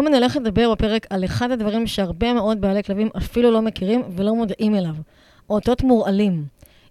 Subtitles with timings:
[0.00, 4.02] היום אני הולכת לדבר בפרק על אחד הדברים שהרבה מאוד בעלי כלבים אפילו לא מכירים
[4.16, 4.94] ולא מודעים אליו,
[5.50, 6.44] אותות מורעלים.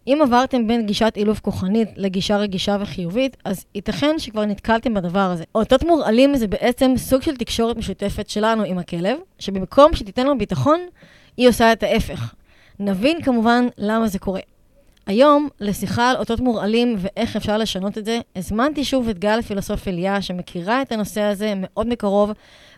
[0.08, 5.44] אם עברתם בין גישת אילוף כוחנית לגישה רגישה וחיובית, אז ייתכן שכבר נתקלתם בדבר הזה.
[5.56, 10.80] אותות מורעלים זה בעצם סוג של תקשורת משותפת שלנו עם הכלב, שבמקום שתיתן לו ביטחון,
[11.38, 12.34] היא עושה את ההפך.
[12.80, 14.42] נבין כמובן למה זה קורה.
[15.10, 19.88] היום, לשיחה על אותות מורעלים ואיך אפשר לשנות את זה, הזמנתי שוב את גל פילוסוף
[19.88, 22.32] אליה, שמכירה את הנושא הזה מאוד מקרוב,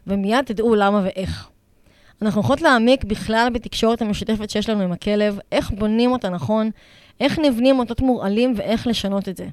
[0.08, 1.50] ומיד תדעו למה ואיך.
[2.22, 6.70] אנחנו הולכות להעמיק בכלל בתקשורת המשותפת שיש לנו עם הכלב, איך בונים אותה נכון,
[7.20, 9.48] איך נבנים אותות מורעלים ואיך לשנות את זה.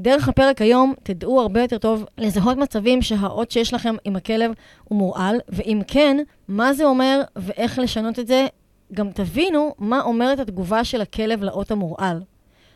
[0.00, 4.52] דרך הפרק היום תדעו הרבה יותר טוב לזהות מצבים שהאות שיש לכם עם הכלב
[4.84, 6.16] הוא מורעל, ואם כן,
[6.48, 8.46] מה זה אומר ואיך לשנות את זה
[8.92, 12.22] גם תבינו מה אומרת התגובה של הכלב לאות המורעל.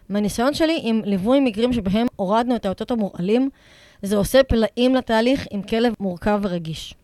[0.09, 3.51] מהניסיון שלי עם ליווי מקרים שבהם הורדנו את האותות המורעלים,
[4.03, 6.95] זה עושה פלאים לתהליך עם כלב מורכב ורגיש.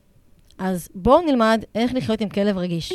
[0.59, 2.93] אז בואו נלמד איך לחיות עם כלב רגיש.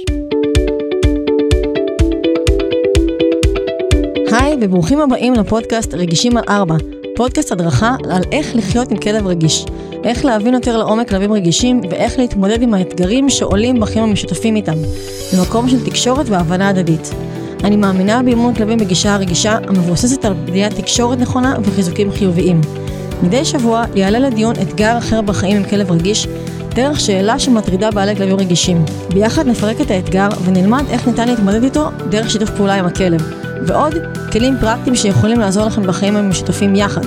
[4.31, 6.75] היי וברוכים הבאים לפודקאסט רגישים על ארבע,
[7.15, 9.65] פודקאסט הדרכה על איך לחיות עם כלב רגיש,
[10.03, 14.77] איך להבין יותר לעומק כלבים רגישים ואיך להתמודד עם האתגרים שעולים בחיים המשותפים איתם,
[15.33, 17.09] במקום של תקשורת והבנה הדדית.
[17.63, 22.61] אני מאמינה באימון כלבים בגישה הרגישה המבוססת על בניית תקשורת נכונה וחיזוקים חיוביים.
[23.23, 26.27] מדי שבוע יעלה לדיון אתגר אחר בחיים עם כלב רגיש,
[26.75, 28.85] דרך שאלה שמטרידה בעלי כלבים רגישים.
[29.13, 33.21] ביחד נפרק את האתגר ונלמד איך ניתן להתמודד איתו דרך שיתוף פעולה עם הכלב.
[33.67, 33.93] ועוד
[34.31, 37.01] כלים פרקטיים שיכולים לעזור לכם בחיים המשותפים יחד.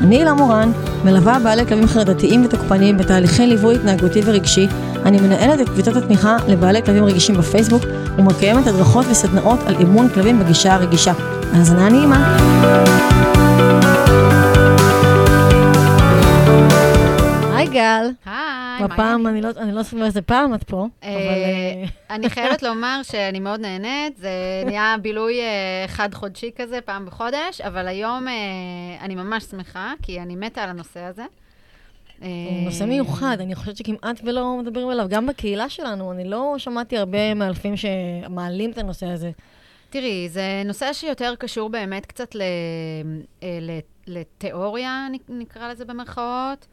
[0.00, 0.72] אני הילה מורן,
[1.04, 4.66] מלווה בעלי כלבים חרדתיים ותוקפניים בתהליכי ליווי התנהגותי ורגשי.
[5.04, 7.82] אני מנהלת את קבוצת התמיכה לבעלי כלבים רגישים בפייסבוק
[8.18, 11.12] ומקיימת הדרכות וסדנאות על אימון כלבים בגישה הרגישה.
[11.52, 12.38] האזנה נעימה.
[17.54, 18.10] היי גל.
[18.26, 18.61] היי.
[18.80, 21.10] בפעם, אני לא, אני לא איזה פעם את פה, אבל...
[21.12, 24.30] אה, אני חייבת לומר שאני מאוד נהנית, זה
[24.64, 28.34] נהיה בילוי אה, חד-חודשי כזה, פעם בחודש, אבל היום אה,
[29.00, 31.24] אני ממש שמחה, כי אני מתה על הנושא הזה.
[32.18, 32.28] הוא
[32.64, 35.06] נושא מיוחד, אני חושבת שכמעט ולא מדברים עליו.
[35.08, 39.30] גם בקהילה שלנו, אני לא שמעתי הרבה מאלפים שמעלים את הנושא הזה.
[39.90, 42.36] תראי, זה נושא שיותר קשור באמת קצת
[44.06, 46.66] לתיאוריה, נקרא לזה במרכאות.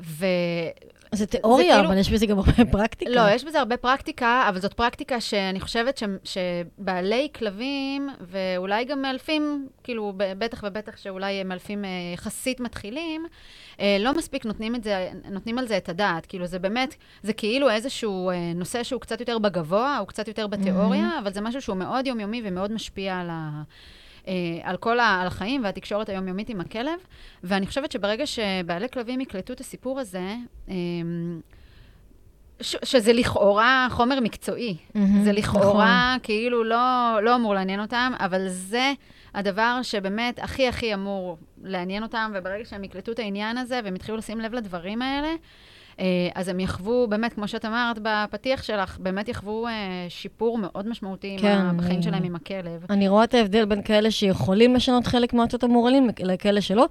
[0.00, 0.26] ו...
[1.14, 1.88] זה תיאוריה, זה כאילו...
[1.88, 3.10] אבל יש בזה גם הרבה פרקטיקה.
[3.10, 6.02] לא, יש בזה הרבה פרקטיקה, אבל זאת פרקטיקה שאני חושבת ש...
[6.24, 13.26] שבעלי כלבים, ואולי גם מאלפים, כאילו, בטח ובטח שאולי מאלפים אה, יחסית מתחילים,
[13.80, 16.26] אה, לא מספיק נותנים, זה, נותנים על זה את הדעת.
[16.26, 20.46] כאילו, זה באמת, זה כאילו איזשהו אה, נושא שהוא קצת יותר בגבוה, הוא קצת יותר
[20.46, 21.22] בתיאוריה, mm-hmm.
[21.22, 23.62] אבל זה משהו שהוא מאוד יומיומי ומאוד משפיע על ה...
[24.28, 26.98] אה, על כל ה, על החיים והתקשורת היומיומית עם הכלב.
[27.44, 30.34] ואני חושבת שברגע שבעלי כלבים יקלטו את הסיפור הזה,
[30.68, 30.74] אה,
[32.60, 34.76] ש, שזה לכאורה חומר מקצועי.
[34.76, 36.22] Mm-hmm, זה לכאורה נכון.
[36.22, 38.92] כאילו לא, לא אמור לעניין אותם, אבל זה
[39.34, 44.16] הדבר שבאמת הכי הכי אמור לעניין אותם, וברגע שהם יקלטו את העניין הזה והם יתחילו
[44.16, 45.34] לשים לב לדברים האלה,
[46.34, 49.72] אז הם יחוו, באמת, כמו שאת אמרת בפתיח שלך, באמת יחוו אה,
[50.08, 52.86] שיפור מאוד משמעותי כן, בחיים אני, שלהם עם הכלב.
[52.90, 56.86] אני רואה את ההבדל בין כאלה שיכולים לשנות חלק מהעצות המורלים לכאלה שלא.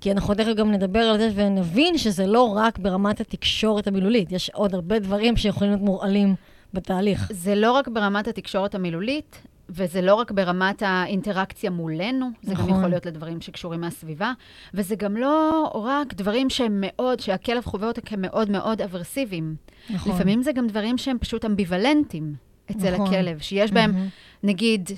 [0.00, 4.50] כי אנחנו תכף גם נדבר על זה ונבין שזה לא רק ברמת התקשורת המילולית, יש
[4.50, 6.34] עוד הרבה דברים שיכולים להיות מורעלים
[6.74, 7.28] בתהליך.
[7.32, 12.66] זה לא רק ברמת התקשורת המילולית, וזה לא רק ברמת האינטראקציה מולנו, זה נכון.
[12.66, 14.32] גם יכול להיות לדברים שקשורים מהסביבה,
[14.74, 19.54] וזה גם לא רק דברים שהם מאוד, שהכלב חווה אותם כמאוד מאוד אברסיביים.
[19.90, 20.12] נכון.
[20.12, 22.34] לפעמים זה גם דברים שהם פשוט אמביוולנטיים
[22.70, 23.06] אצל נכון.
[23.06, 24.46] הכלב, שיש בהם, mm-hmm.
[24.46, 24.90] נגיד,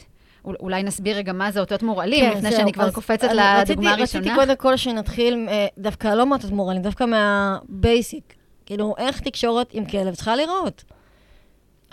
[0.45, 4.25] אולי נסביר רגע מה זה אותות מורעלים, כן, לפני זה, שאני כבר קופצת לדוגמה הראשונה.
[4.25, 8.35] רציתי קודם כל שנתחיל, אה, דווקא לא מאותות מורעלים, דווקא מהבייסיק.
[8.67, 10.85] כאילו, איך תקשורת עם כלב צריכה לראות.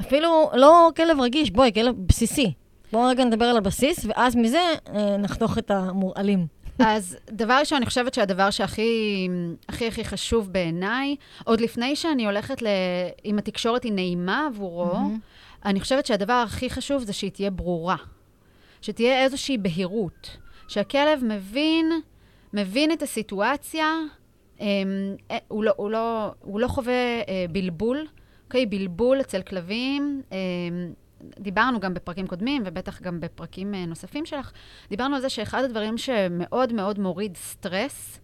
[0.01, 2.53] אפילו לא כלב רגיש, בואי, כלב בסיסי.
[2.91, 4.61] בואו רגע נדבר על הבסיס, ואז מזה
[4.95, 6.47] אה, נחתוך את המורעלים.
[6.79, 9.27] אז דבר ראשון, אני חושבת שהדבר שהכי
[9.69, 12.67] הכי, הכי חשוב בעיניי, עוד לפני שאני הולכת ל...
[13.25, 15.65] אם התקשורת היא נעימה עבורו, mm-hmm.
[15.65, 17.95] אני חושבת שהדבר הכי חשוב זה שהיא תהיה ברורה.
[18.81, 20.37] שתהיה איזושהי בהירות.
[20.67, 21.91] שהכלב מבין,
[22.53, 23.93] מבין את הסיטואציה,
[24.59, 24.65] אמ,
[25.31, 28.07] אה, הוא, לא, הוא, לא, הוא לא חווה אה, בלבול,
[28.45, 28.65] אוקיי?
[28.65, 30.21] בלבול אצל כלבים.
[30.31, 30.37] אמ,
[31.39, 34.51] דיברנו גם בפרקים קודמים, ובטח גם בפרקים אה, נוספים שלך,
[34.89, 38.19] דיברנו על זה שאחד הדברים שמאוד מאוד מוריד סטרס,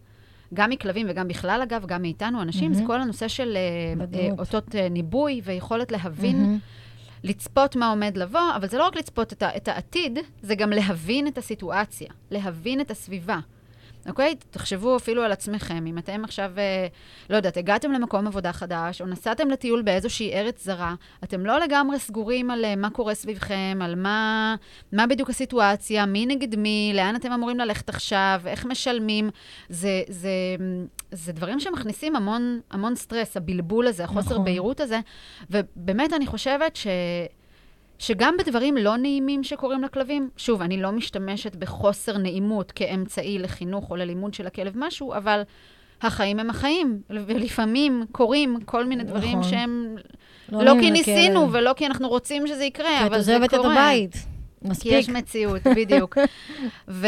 [0.53, 2.75] גם מכלבים וגם בכלל, אגב, גם מאיתנו, אנשים, mm-hmm.
[2.75, 7.27] זה כל הנושא של אה, אותות אה, ניבוי ויכולת להבין, mm-hmm.
[7.27, 10.69] לצפות מה עומד לבוא, אבל זה לא רק לצפות את, ה- את העתיד, זה גם
[10.69, 13.39] להבין את הסיטואציה, להבין את הסביבה.
[14.07, 14.35] אוקיי?
[14.49, 15.85] תחשבו אפילו על עצמכם.
[15.87, 16.87] אם אתם עכשיו, אה,
[17.29, 21.99] לא יודעת, הגעתם למקום עבודה חדש, או נסעתם לטיול באיזושהי ארץ זרה, אתם לא לגמרי
[21.99, 24.55] סגורים על אה, מה קורה סביבכם, על מה,
[24.91, 29.29] מה בדיוק הסיטואציה, מי נגד מי, לאן אתם אמורים ללכת עכשיו, איך משלמים.
[29.69, 30.29] זה, זה,
[31.11, 34.45] זה דברים שמכניסים המון, המון סטרס, הבלבול הזה, החוסר נכון.
[34.45, 34.99] בהירות הזה.
[35.49, 36.87] ובאמת, אני חושבת ש...
[37.99, 43.95] שגם בדברים לא נעימים שקורים לכלבים, שוב, אני לא משתמשת בחוסר נעימות כאמצעי לחינוך או
[43.95, 45.41] ללימוד של הכלב משהו, אבל
[46.01, 49.51] החיים הם החיים, ולפעמים קורים כל מיני דברים נכון.
[49.51, 49.95] שהם
[50.51, 51.55] לא, לא כי ניסינו לכלב.
[51.55, 53.73] ולא כי אנחנו רוצים שזה יקרה, כי את אבל זה עוזבת את קורה.
[53.73, 54.13] הבית.
[54.13, 54.91] כי מספיק.
[54.91, 56.17] יש מציאות, בדיוק.
[56.87, 57.07] ו,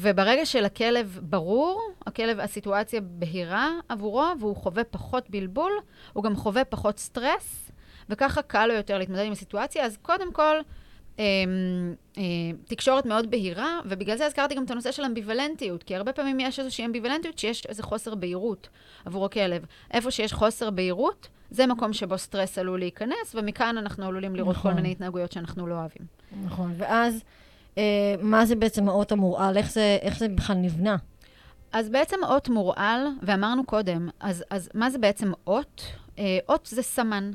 [0.00, 5.72] וברגע שלכלב ברור, הכלב, הסיטואציה בהירה עבורו, והוא חווה פחות בלבול,
[6.12, 7.67] הוא גם חווה פחות סטרס,
[8.10, 9.84] וככה קל לו יותר להתמודד עם הסיטואציה.
[9.84, 10.56] אז קודם כל,
[11.18, 11.24] אה,
[12.18, 12.22] אה,
[12.64, 16.58] תקשורת מאוד בהירה, ובגלל זה הזכרתי גם את הנושא של אמביוולנטיות, כי הרבה פעמים יש
[16.58, 18.68] איזושהי אמביוולנטיות שיש איזה חוסר בהירות
[19.04, 19.64] עבור הכלב.
[19.90, 24.70] איפה שיש חוסר בהירות, זה מקום שבו סטרס עלול להיכנס, ומכאן אנחנו עלולים לראות נכון.
[24.70, 26.06] כל מיני התנהגויות שאנחנו לא אוהבים.
[26.44, 27.24] נכון, ואז,
[27.78, 29.56] אה, מה זה בעצם האות המורעל?
[29.56, 30.96] איך זה, איך זה בכלל נבנה?
[31.72, 35.82] אז בעצם אות מורעל, ואמרנו קודם, אז, אז מה זה בעצם אות?
[36.18, 37.30] אה, אות זה סמן.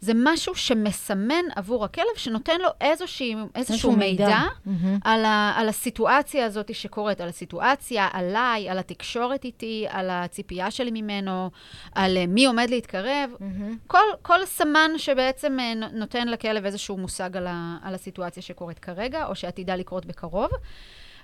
[0.00, 4.98] זה משהו שמסמן עבור הכלב, שנותן לו איזושהי, איזשהו מידע, מהמם.
[5.04, 10.90] על, ה, על הסיטואציה הזאת שקורית, על הסיטואציה, עליי, על התקשורת איתי, על הציפייה שלי
[10.90, 11.50] ממנו,
[11.94, 13.30] על אה, מי עומד להתקרב.
[13.40, 13.76] מהמם.
[13.86, 18.78] כל, כל סמן שבעצם אה, נו- נותן לכלב איזשהו מושג על, ה, על הסיטואציה שקורית
[18.78, 20.50] כרגע, או שעתידה לקרות בקרוב.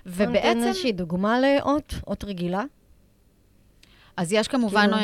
[0.05, 0.29] ובעצם...
[0.29, 0.67] ובעצם...
[0.67, 2.63] איזושהי דוגמה לאות, אות רגילה.
[4.17, 5.03] אז יש כמובן, כאילו- אה,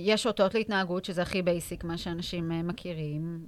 [0.00, 3.38] יש אותות להתנהגות, שזה הכי basic, מה שאנשים אה, מכירים.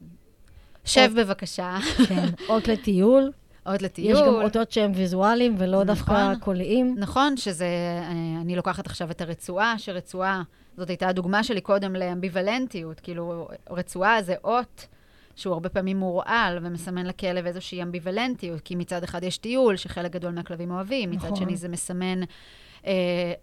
[0.84, 1.76] שב אות- בבקשה,
[2.08, 3.30] כן, אות לטיול.
[3.66, 4.44] עוד יש גם לטיול.
[4.44, 5.86] אותות שהם ויזואליים ולא נכון.
[5.86, 6.94] דווקא קוליים.
[6.98, 10.42] נכון שזה, אה, אני לוקחת עכשיו את הרצועה, שרצועה,
[10.76, 14.86] זאת הייתה הדוגמה שלי קודם לאמביוולנטיות, כאילו, רצועה זה אות
[15.36, 20.32] שהוא הרבה פעמים מורעל ומסמן לכלב איזושהי אמביוולנטיות, כי מצד אחד יש טיול, שחלק גדול
[20.32, 21.36] מהכלבים אוהבים, מצד נכון.
[21.36, 22.20] שני זה מסמן
[22.86, 22.92] אה,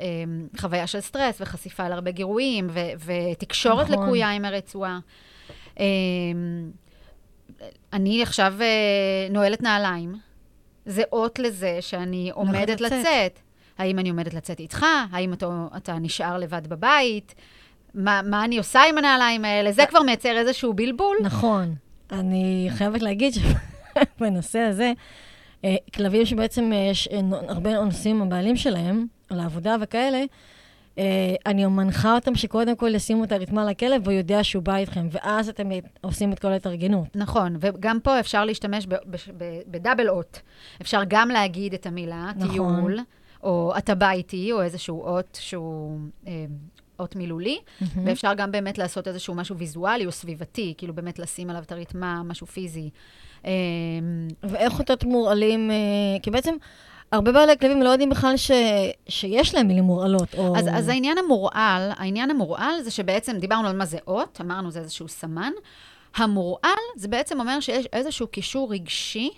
[0.01, 0.23] אה,
[0.59, 2.79] חוויה של סטרס וחשיפה להרבה גירויים, ו-
[3.31, 4.05] ותקשורת נכון.
[4.05, 4.99] לקויה עם הרצועה.
[5.79, 5.85] אה,
[7.93, 10.15] אני עכשיו אה, נועלת נעליים.
[10.85, 12.99] זה אות לזה שאני עומדת לצאת.
[12.99, 13.39] לצאת.
[13.77, 14.85] האם אני עומדת לצאת איתך?
[15.11, 17.35] האם אתה, אתה נשאר לבד בבית?
[17.93, 19.71] מה, מה אני עושה עם הנעליים האלה?
[19.71, 21.17] זה כבר מייצר איזשהו בלבול.
[21.21, 21.75] נכון.
[22.11, 24.93] אני חייבת להגיד שבנושא הזה,
[25.93, 27.09] כלבים שבעצם יש
[27.47, 30.24] הרבה נוסעים עם הבעלים שלהם, לעבודה וכאלה,
[30.98, 35.07] אה, אני מנחה אותם שקודם כל ישימו את הרתמה לכלב, והוא יודע שהוא בא איתכם,
[35.12, 35.69] ואז אתם
[36.01, 37.16] עושים את כל ההתארגנות.
[37.16, 38.88] נכון, וגם פה אפשר להשתמש
[39.68, 40.42] בדאבל אות.
[40.81, 42.51] אפשר גם להגיד את המילה, נכון.
[42.51, 43.00] טיול,
[43.44, 46.45] או אתה בא איתי, או איזשהו אות שהוא אה,
[47.00, 48.07] אות מילולי, מהמם.
[48.07, 52.24] ואפשר גם באמת לעשות איזשהו משהו ויזואלי או סביבתי, כאילו באמת לשים עליו את הרתמה,
[52.24, 52.89] משהו פיזי.
[53.45, 53.51] אה,
[54.44, 55.72] ואיך אותות מורעלים,
[56.22, 56.56] כי בעצם
[57.12, 58.52] הרבה בעלי כלבים לא יודעים בכלל ש,
[59.08, 60.58] שיש להם מילים מורעלות, או...
[60.58, 64.80] אז, אז העניין המורעל, העניין המורעל זה שבעצם דיברנו על מה זה אות, אמרנו זה
[64.80, 65.52] איזשהו סמן.
[66.16, 69.30] המורעל זה בעצם אומר שיש איזשהו קישור רגשי,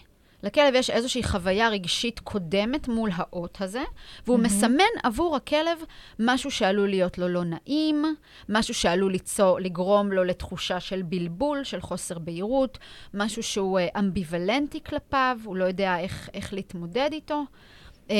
[0.43, 3.83] לכלב יש איזושהי חוויה רגשית קודמת מול האות הזה,
[4.25, 4.45] והוא מהמם.
[4.45, 5.77] מסמן עבור הכלב
[6.19, 8.15] משהו שעלול להיות לו לא נעים,
[8.49, 12.77] משהו שעלול ליצור, לגרום לו לתחושה של בלבול, של חוסר בהירות,
[13.13, 17.43] משהו שהוא אה, אמביוולנטי כלפיו, הוא לא יודע איך, איך להתמודד איתו.
[18.09, 18.15] אמ,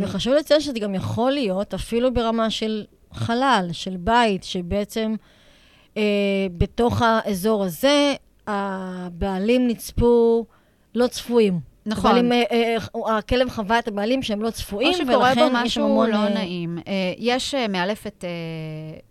[0.00, 5.14] וחשוב לציין שזה גם יכול להיות אפילו ברמה של חלל, של בית, שבעצם
[5.96, 6.02] אה,
[6.58, 8.14] בתוך האזור הזה,
[8.46, 10.46] הבעלים נצפו
[10.94, 11.73] לא צפויים.
[11.86, 12.10] נכון.
[12.10, 15.48] הבעלים, אה, אה, הכלב חווה את הבעלים שהם לא צפויים, או שקורה ולכן בו יש
[15.48, 16.10] שם משהו המון...
[16.10, 16.78] לא אה, נעים.
[16.78, 18.28] אה, יש אה, מאלפת אה,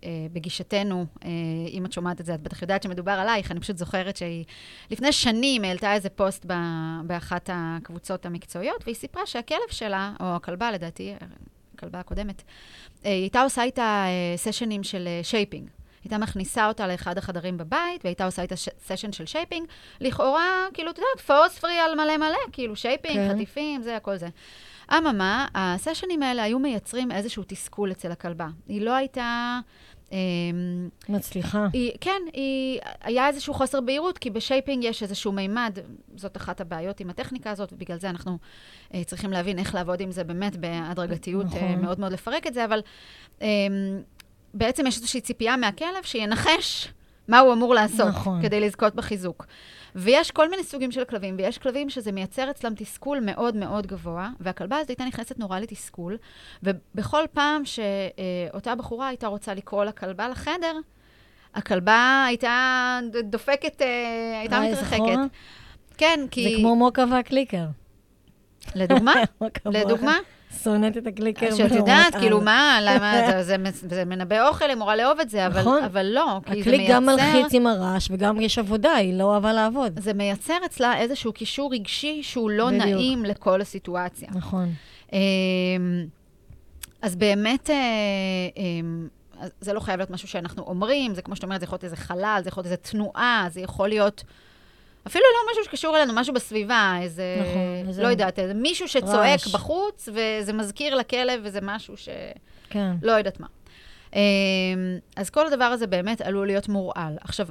[0.04, 1.30] אה, בגישתנו, אה,
[1.70, 4.44] אם את שומעת את זה, את בטח יודעת שמדובר עלייך, אני פשוט זוכרת שהיא
[4.90, 10.70] לפני שנים העלתה איזה פוסט ב- באחת הקבוצות המקצועיות, והיא סיפרה שהכלב שלה, או הכלבה
[10.72, 11.14] לדעתי,
[11.74, 12.42] הכלבה הקודמת,
[13.04, 15.68] אה, היא הייתה עושה איתה אה, סשנים של אה, shaping.
[16.04, 19.66] הייתה מכניסה אותה לאחד החדרים בבית, והייתה עושה איתה סשן של shaping.
[20.00, 23.34] לכאורה, כאילו, את יודעת, force free על מלא מלא, כאילו, shaping, כן.
[23.34, 24.28] חטיפים, זה, הכל זה.
[24.92, 28.48] אממה, הסשנים האלה היו מייצרים איזשהו תסכול אצל הכלבה.
[28.68, 29.58] היא לא הייתה...
[30.12, 31.66] אמ, מצליחה.
[31.72, 35.78] היא, כן, היא, היה איזשהו חוסר בהירות, כי ב shaping יש איזשהו מימד,
[36.16, 38.38] זאת אחת הבעיות עם הטכניקה הזאת, ובגלל זה אנחנו
[38.94, 41.58] אה, צריכים להבין איך לעבוד עם זה באמת בהדרגתיות, נכון.
[41.58, 42.80] אה, מאוד מאוד לפרק את זה, אבל
[43.42, 43.48] אה,
[44.54, 46.88] בעצם יש איזושהי ציפייה מהכלב שינחש
[47.28, 48.42] מה הוא אמור לעשות נכון.
[48.42, 49.46] כדי לזכות בחיזוק.
[49.94, 54.30] ויש כל מיני סוגים של כלבים, ויש כלבים שזה מייצר אצלם תסכול מאוד מאוד גבוה,
[54.40, 56.16] והכלבה הזאת הייתה נכנסת נורא לתסכול,
[56.62, 60.76] ובכל פעם שאותה בחורה הייתה רוצה לקרוא לכלבה לחדר,
[61.54, 65.18] הכלבה הייתה דופקת, אה, הייתה מתרחקת.
[65.96, 66.50] כן, כי...
[66.50, 67.66] זה כמו מוקה והקליקר.
[68.74, 69.14] לדוגמה?
[69.66, 70.18] לדוגמה?
[70.62, 71.54] שונאת את הקליקר.
[71.54, 72.20] שאת יודעת, על.
[72.20, 75.84] כאילו, מה, למה, זה- מנבא אוכל, היא אמורה לאהוב את זה, אבל נכון.
[75.84, 77.22] אבל לא, כי זה הקליק גם מייצר...
[77.24, 80.00] מלחיץ עם הרעש, וגם יש עבודה, היא לא אוהבה לעבוד.
[80.00, 82.70] זה מייצר אצלה איזשהו קישור רגשי שהוא לא.
[82.70, 84.28] נעים לכל הסיטואציה.
[84.34, 84.68] נכון.
[85.12, 85.18] אמ,
[87.02, 87.76] אז באמת, אה,
[88.56, 89.08] אמ,
[89.60, 91.96] זה לא חייב להיות משהו שאנחנו אומרים, זה כמו שאת אומרת, זה יכול להיות איזה
[91.96, 94.24] חלל, זה יכול להיות איזה תנועה, זה יכול להיות...
[95.06, 97.36] אפילו לא משהו שקשור אלינו, משהו בסביבה, איזה...
[97.40, 99.54] נכון, איזה לא יודעת, איזה מישהו שצועק רעש.
[99.54, 102.08] בחוץ, וזה מזכיר לכלב, וזה משהו ש...
[102.70, 102.92] כן.
[103.02, 103.46] לא יודעת מה.
[104.14, 104.20] אמ,
[105.16, 107.16] אז כל הדבר הזה באמת עלול להיות מורעל.
[107.20, 107.46] עכשיו,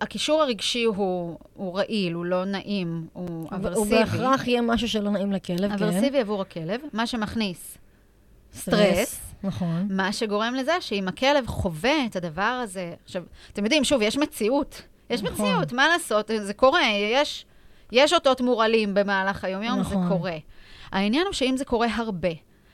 [0.00, 3.98] הקישור הרגשי הוא, הוא רעיל, הוא לא נעים, הוא הוא aversive.
[3.98, 5.84] בהכרח יהיה משהו שלא נעים לכלב, כן.
[5.84, 7.78] aversive עבור הכלב, מה שמכניס
[8.54, 8.78] סטרס.
[8.78, 9.20] סטרס.
[9.42, 9.86] נכון.
[9.90, 14.82] מה שגורם לזה שאם הכלב חווה את הדבר הזה, עכשיו, אתם יודעים, שוב, יש מציאות.
[15.12, 15.46] יש נכון.
[15.46, 16.30] מציאות, מה לעשות?
[16.42, 17.46] זה קורה, יש,
[17.92, 20.02] יש אותות מורעלים במהלך היום-יום, נכון.
[20.02, 20.36] זה קורה.
[20.92, 22.28] העניין הוא שאם זה קורה הרבה,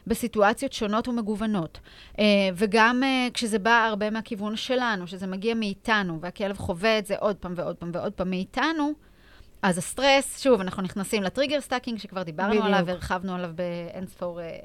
[0.06, 1.80] בסיטואציות שונות ומגוונות,
[2.18, 7.14] אה, וגם אה, כשזה בא הרבה מהכיוון שלנו, שזה מגיע מאיתנו, והכלב חווה את זה
[7.18, 8.92] עוד פעם ועוד פעם ועוד פעם מאיתנו,
[9.62, 12.66] אז הסטרס, שוב, אנחנו נכנסים ל trigger stacking, שכבר דיברנו בדיוק.
[12.66, 14.58] עליו, הרחבנו עליו באינספור אה,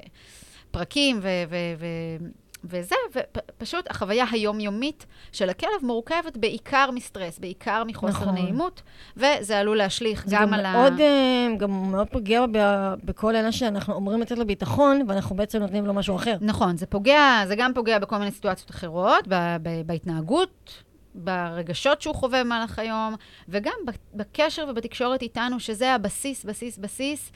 [0.70, 2.26] פרקים, ו- ו- ו-
[2.64, 8.34] וזה, ופשוט החוויה היומיומית של הכלב מורכבת בעיקר מסטרס, בעיקר מחוסר נכון.
[8.34, 8.82] נעימות,
[9.16, 10.72] וזה עלול להשליך גם גם על ה...
[10.72, 15.58] מאוד, אה, גם מאוד פוגע ב- בכל אלה שאנחנו אומרים לתת לו ביטחון, ואנחנו בעצם
[15.58, 16.36] נותנים לו משהו אחר.
[16.40, 20.82] נכון, זה פוגע, זה גם פוגע בכל מיני סיטואציות אחרות, ב- ב- בהתנהגות,
[21.14, 23.14] ברגשות שהוא חווה במהלך היום,
[23.48, 23.72] וגם
[24.14, 27.32] בקשר ובתקשורת איתנו, שזה הבסיס, בסיס, בסיס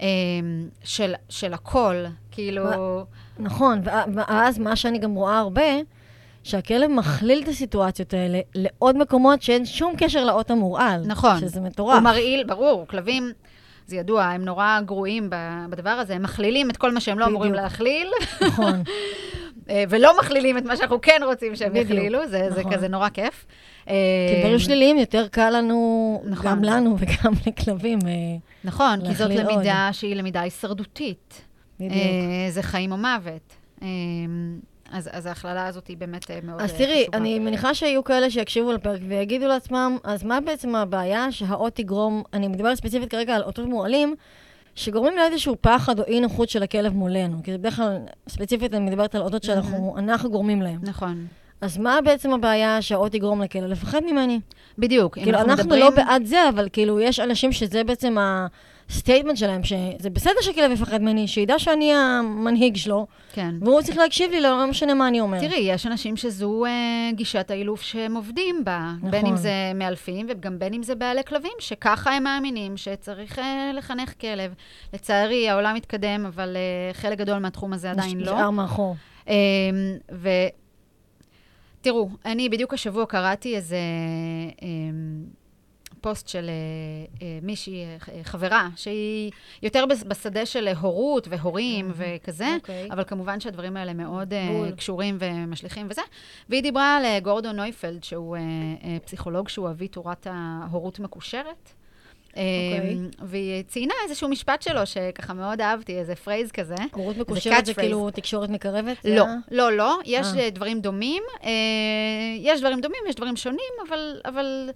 [0.00, 0.06] אה,
[0.84, 2.04] של, של הכל.
[2.30, 2.62] כאילו...
[3.38, 3.80] נכון,
[4.14, 5.62] ואז מה שאני גם רואה הרבה,
[6.42, 11.02] שהכלב מכליל את הסיטואציות האלה לעוד מקומות שאין שום קשר לאות המורעל.
[11.06, 11.40] נכון.
[11.40, 12.02] שזה הוא מטורף.
[12.02, 13.32] מרעיל, ברור, כלבים,
[13.86, 15.30] זה ידוע, הם נורא גרועים
[15.70, 17.54] בדבר הזה, הם מכלילים את כל מה שהם לא אמורים.
[17.54, 18.08] להכליל,
[18.46, 18.82] נכון.
[19.70, 22.72] אה, ולא מכלילים את מה שאנחנו כן רוצים שהם בדיוק, יכלילו, זה, זה נכון.
[22.72, 23.46] כזה נורא כיף.
[23.86, 23.92] כי
[24.40, 26.50] דברים שליליים יותר קל לנו, נכון.
[26.50, 27.98] גם לנו וגם לכלבים.
[28.06, 28.12] אה,
[28.64, 29.54] נכון, כי זאת להכליל עוד.
[29.54, 31.47] למידה שהיא למידה הישרדותית.
[31.80, 31.92] בדיוק.
[31.92, 33.54] אה, זה חיים או מוות.
[33.82, 33.86] אה,
[34.92, 37.18] אז, אז ההכללה הזאת היא באמת אה, מאוד אז אה, תראי, חשובה.
[37.18, 42.48] אני מניחה שיהיו כאלה שיקשיבו לפרק ויגידו לעצמם, אז מה בעצם הבעיה שהאות תגרום, אני
[42.48, 44.14] מדברת ספציפית כרגע על אותות מורעלים,
[44.74, 47.36] שגורמים לאיזשהו פחד או אי נוחות של הכלב מולנו.
[47.44, 47.96] כי בדרך כלל,
[48.28, 50.80] ספציפית אני מדברת על אותות שאנחנו אנחנו גורמים להם.
[50.82, 51.26] נכון,
[51.60, 53.64] אז מה בעצם הבעיה שהאות יגרום לכלב?
[53.70, 54.40] לפחד ממני.
[54.78, 55.18] בדיוק.
[55.18, 58.16] כאילו, אנחנו מדברים- לא בעד זה, אבל כאילו, יש אנשים שזה בעצם
[58.90, 63.54] ה statement שלהם, שזה בסדר שכלב יפחד ממני, שידע שאני המנהיג שלו, כן.
[63.60, 65.40] והוא צריך להקשיב לי, לא משנה מה אני אומר.
[65.40, 66.70] תראי, יש אנשים שזו אה,
[67.12, 68.92] גישת האילוף שהם עובדים בה.
[68.98, 69.10] נכון.
[69.10, 73.70] בין אם זה מאלפים וגם בין אם זה בעלי כלבים, שככה הם מאמינים שצריך אה,
[73.74, 74.54] לחנך כלב.
[74.94, 78.32] לצערי, העולם מתקדם, אבל אה, חלק גדול מהתחום הזה עדיין לא.
[78.32, 78.96] נשאר מאחור.
[79.28, 79.34] אמ,
[80.12, 80.28] ו...
[81.80, 83.76] תראו, אני בדיוק השבוע קראתי איזה
[84.62, 85.24] אמ,
[86.00, 89.30] פוסט של אה, אה, מישהי, אה, חברה, שהיא
[89.62, 92.88] יותר בשדה של הורות והורים וכזה, אוקיי.
[92.90, 94.70] אבל כמובן שהדברים האלה מאוד בול.
[94.70, 96.02] קשורים ומשליכים וזה.
[96.48, 98.36] והיא דיברה על גורדון נויפלד, שהוא
[99.04, 101.72] פסיכולוג שהוא אבי תורת ההורות מקושרת.
[102.28, 102.98] אוקיי.
[103.22, 106.74] והיא ציינה איזשהו משפט שלו, שככה מאוד אהבתי, איזה phrase כזה.
[106.92, 107.74] הורות מקושרת זה.
[107.74, 108.96] כאילו תקשורת מקרבת?
[109.04, 109.98] לא, לא, לא.
[110.04, 110.26] יש.
[110.52, 111.22] דברים דומים.
[112.38, 114.20] יש דברים דומים, יש דברים שונים, אבל...
[114.24, 114.70] אבל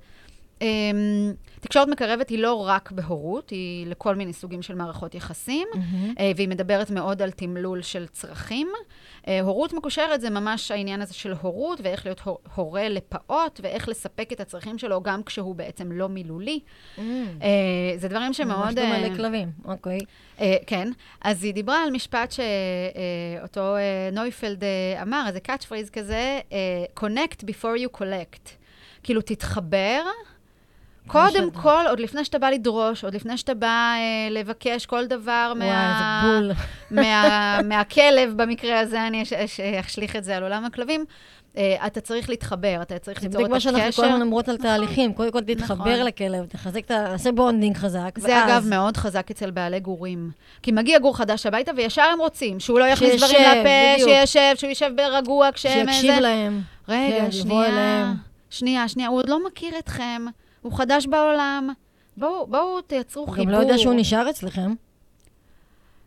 [1.60, 5.68] תקשורת מקרבת היא לא רק בהורות, היא לכל מיני סוגים של מערכות יחסים.
[6.18, 8.68] אה, והיא מדברת מאוד על תמלול של צרכים.
[9.28, 13.88] אה, הורות מקושרת זה ממש העניין הזה של הורות, ואיך להיות הור- הורה לפעוט, ואיך
[13.88, 16.60] לספק את הצרכים שלו גם כשהוא בעצם לא מילולי.
[16.96, 17.00] Mm.
[17.42, 17.48] אה,
[17.96, 18.64] זה דברים שמאוד...
[18.64, 19.98] ממש דומה לכלבים, אוקיי.
[20.66, 20.88] כן,
[21.20, 23.74] אז היא דיברה על משפט שאותו
[24.12, 24.64] נויפלד
[25.02, 26.40] אמר, איזה catch phrase כזה,
[27.00, 28.48] connect before you correct.
[29.02, 30.02] כאילו, תתחבר,
[31.06, 33.66] קודם שאתה- כל, עוד לפני שאתה בא לדרוש, עוד לפני שאתה בא
[33.96, 35.92] אה, לבקש כל דבר וואי, מה...
[35.92, 36.52] איזה בול.
[37.02, 41.04] מה, מהכלב, במקרה הזה, אני אש- אש- אשליך את זה על עולם הכלבים.
[41.56, 43.70] אה, אתה צריך להתחבר, אתה צריך זה ליצור בדיוק את הקשר.
[43.72, 44.66] מה שאנחנו כל הזמן אומרות על נכון.
[44.66, 45.12] תהליכים.
[45.12, 46.06] קודם כל תתחבר נכון.
[46.06, 47.04] לכלב, תחזק את ה...
[47.10, 50.30] תעשה bonding חזק, זה ואז- אגב מאוד חזק אצל בעלי גורים.
[50.62, 54.08] כי מגיע גור חדש הביתה, וישר הם רוצים שהוא לא יכניס דברים לפה, בדיוק.
[54.10, 55.86] שישב, שהוא יישב ברגוע כשהם...
[55.92, 56.20] שיקשיב זה.
[56.20, 56.60] להם.
[56.88, 58.12] רגע, כן, שנייה.
[58.50, 60.22] שנייה, שנייה, הוא עוד לא מכיר אתכם,
[60.62, 61.68] הוא חדש בעולם.
[62.16, 63.44] בואו, בואו תייצרו חיבור.
[63.44, 64.74] גם לא יודע שהוא נשאר אצלכם.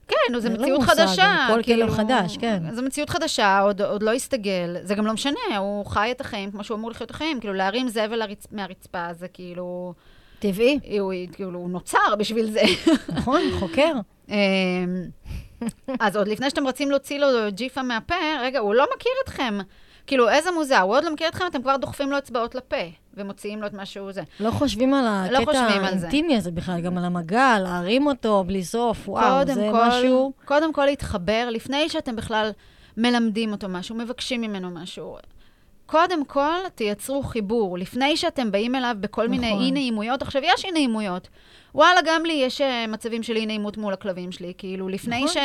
[0.08, 1.48] כן, זו מציאות מושג, חדשה.
[1.50, 2.64] כל כאילו, כלב חדש, כן.
[2.72, 4.78] זו מציאות חדשה, עוד, עוד לא הסתגל.
[4.84, 7.40] זה גם לא משנה, הוא חי את החיים כמו שהוא אמור לחיות את החיים.
[7.40, 8.48] כאילו, להרים זבל לרצ...
[8.52, 9.94] מהרצפה, זה כאילו...
[10.40, 12.62] טבעי, הוא, כאילו, הוא נוצר בשביל זה.
[13.16, 13.94] נכון, חוקר.
[14.30, 14.36] אמ,
[16.00, 19.58] אז עוד לפני שאתם רצים להוציא לו ג'יפה מהפה, רגע, הוא לא מכיר אתכם.
[20.08, 22.76] כאילו, איזה מוזר, הוא עוד לא מכיר אתכם, אתם כבר דוחפים לו אצבעות לפה,
[23.14, 24.22] ומוציאים לו את מה שהוא זה.
[24.40, 25.60] לא חושבים על לא הקטע זה.
[25.60, 30.34] האינטימי הזה בכלל, גם על המגע, להרים אותו בלי סוף, וואו, זה כל, משהו...
[30.46, 32.52] קודם כל להתחבר, לפני שאתם בכלל
[32.98, 35.18] מלמדים אותו משהו, מבקשים ממנו משהו.
[35.86, 37.78] קודם כל, תייצרו חיבור.
[37.78, 39.64] לפני שאתם באים אליו בכל מיני נכון.
[39.64, 41.28] אי-נעימויות, עכשיו, יש אי-נעימויות.
[41.76, 44.54] וואלה, גם לי יש אה, מצבים של אי-נעימות מול הכלבים שלי.
[44.58, 45.28] כאילו, לפני נכון.
[45.28, 45.38] ש...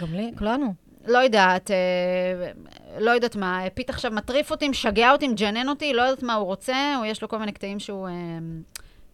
[0.00, 0.74] גם לי, כולנו.
[1.06, 2.50] לא יודעת, אה,
[2.98, 6.46] לא יודעת מה, פיט עכשיו מטריף אותי, משגע אותי, מג'נן אותי, לא יודעת מה הוא
[6.46, 8.08] רוצה, או יש לו כל מיני קטעים שהוא...
[8.08, 8.12] אה,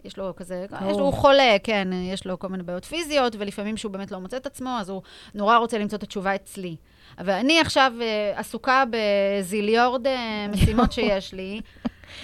[0.04, 3.76] יש לו כזה, יש לו, הוא חולה, כן, יש לו כל מיני בעיות פיזיות, ולפעמים
[3.76, 5.02] שהוא באמת לא מוצא את עצמו, אז הוא
[5.34, 6.76] נורא רוצה למצוא את התשובה אצלי.
[7.18, 10.06] אבל אני עכשיו אה, עסוקה בזיליארד
[10.48, 11.60] משימות שיש לי,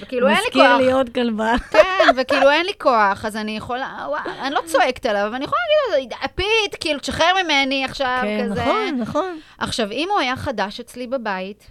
[0.01, 0.63] וכאילו אין לי כוח.
[0.63, 1.55] מזכיר לי עוד כלבה.
[1.71, 5.45] כן, וכאילו אין לי כוח, אז אני יכולה, וואי, אני לא צועקת עליו, אבל אני
[5.45, 5.61] יכולה
[5.93, 8.63] להגיד לו, פיט, כאילו, תשחרר ממני עכשיו, כן, כזה.
[8.63, 9.39] נכון, נכון.
[9.59, 11.71] עכשיו, אם הוא היה חדש אצלי בבית,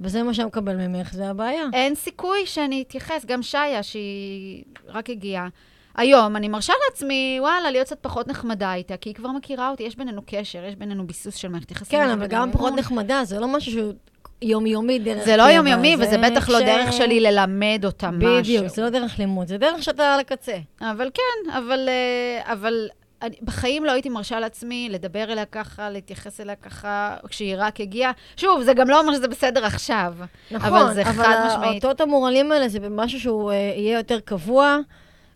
[0.00, 1.62] וזה מה שאני מקבל ממך, זה הבעיה.
[1.72, 5.48] אין סיכוי שאני אתייחס, גם שיה, שהיא רק הגיעה.
[5.96, 9.82] היום אני מרשה לעצמי, וואלה, להיות קצת פחות נחמדה איתה, כי היא כבר מכירה אותי,
[9.82, 11.98] יש בינינו קשר, יש בינינו ביסוס של מערכת יחסים.
[11.98, 12.72] כן, אבל גם פחות.
[12.76, 13.92] נחמדה, זה לא משהו שהוא
[14.42, 18.38] יומיומי דרך זה לא יומיומי, וזה בטח לא דרך שלי ללמד אותה משהו.
[18.38, 20.56] בדיוק, זה לא דרך לימוד, זה דרך שאתה על הקצה.
[20.80, 22.88] אבל כן, אבל, אה, אבל
[23.22, 28.12] אני, בחיים לא הייתי מרשה לעצמי לדבר אליה ככה, להתייחס אליה ככה, כשהיא רק הגיעה.
[28.36, 30.14] שוב, זה גם לא אומר שזה בסדר עכשיו.
[30.50, 31.84] נכון, אבל זה חד משמעית.
[31.84, 34.78] האותות המורלים האלה זה משהו שהוא אה, יהיה יותר קבוע,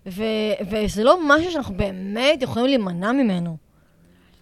[0.06, 0.22] ו-
[0.70, 3.63] וזה לא משהו שאנחנו באמת יכולים להימנע ממנו.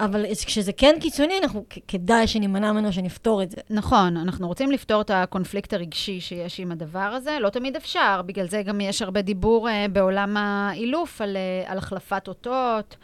[0.05, 3.57] אבל כשזה כן קיצוני, אנחנו כדאי שנימנע ממנו, שנפתור את זה.
[3.71, 8.49] נכון, אנחנו רוצים לפתור את הקונפליקט הרגשי שיש עם הדבר הזה, לא תמיד אפשר, בגלל
[8.49, 12.97] זה גם יש הרבה דיבור uh, בעולם האילוף על, uh, על החלפת אותות.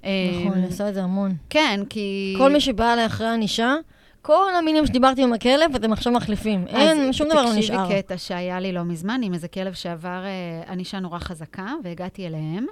[0.00, 1.34] נכון, אני עושה את זה המון.
[1.50, 2.34] כן, כי...
[2.38, 3.74] כל מי שבא אליי אחרי ענישה,
[4.22, 6.64] כל המילים שדיברתי עם הכלב, אתם עכשיו מחליפים.
[6.68, 7.84] אין, שום דבר לא נשאר.
[7.84, 12.26] תקשיבי קטע שהיה לי לא מזמן עם איזה כלב שעבר אה, ענישה נורא חזקה, והגעתי
[12.26, 12.66] אליהם.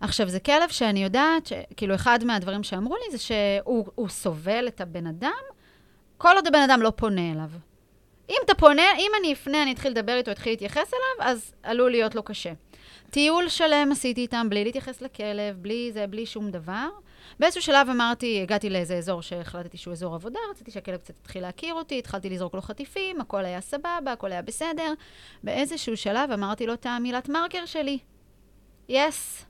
[0.00, 1.52] עכשיו, זה כלב שאני יודעת, ש...
[1.76, 5.42] כאילו, אחד מהדברים שאמרו לי זה שהוא הוא סובל את הבן אדם,
[6.18, 7.50] כל עוד הבן אדם לא פונה אליו.
[8.30, 11.90] אם אתה פונה, אם אני אפנה, אני אתחיל לדבר איתו, אתחיל להתייחס אליו, אז עלול
[11.90, 12.52] להיות לו קשה.
[13.10, 16.88] טיול שלם עשיתי איתם בלי להתייחס לכלב, בלי זה, בלי שום דבר.
[17.40, 21.74] באיזשהו שלב אמרתי, הגעתי לאיזה אזור שהחלטתי שהוא אזור עבודה, רציתי שהכלב קצת יתחיל להכיר
[21.74, 24.92] אותי, התחלתי לזרוק לו חטיפים, הכל היה סבבה, הכל היה בסדר.
[25.42, 27.98] באיזשהו שלב אמרתי לו את המילת מרקר שלי.
[28.88, 29.47] יס.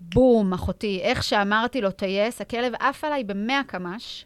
[0.00, 1.00] בום, אחותי.
[1.02, 4.24] איך שאמרתי לו היס, הכלב עף עליי במאה קמ"ש,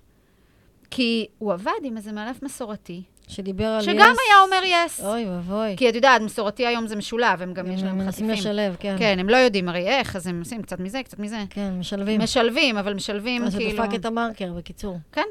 [0.90, 3.98] כי הוא עבד עם איזה מאלף מסורתי, שדיבר על שגם יס.
[4.28, 5.00] היה אומר יס.
[5.04, 5.76] אוי ואבוי.
[5.76, 8.50] כי את יודעת, מסורתי היום זה משולב, הם גם יש הם להם מנסים חטיפים.
[8.50, 8.96] לשלב, כן.
[8.98, 11.38] כן, הם לא יודעים הרי איך, אז הם עושים קצת מזה, קצת מזה.
[11.50, 12.20] כן, משלבים.
[12.20, 13.82] משלבים, אבל משלבים אז כאילו...
[13.82, 14.98] הוא דפק את המרקר, בקיצור.
[15.12, 15.26] כן.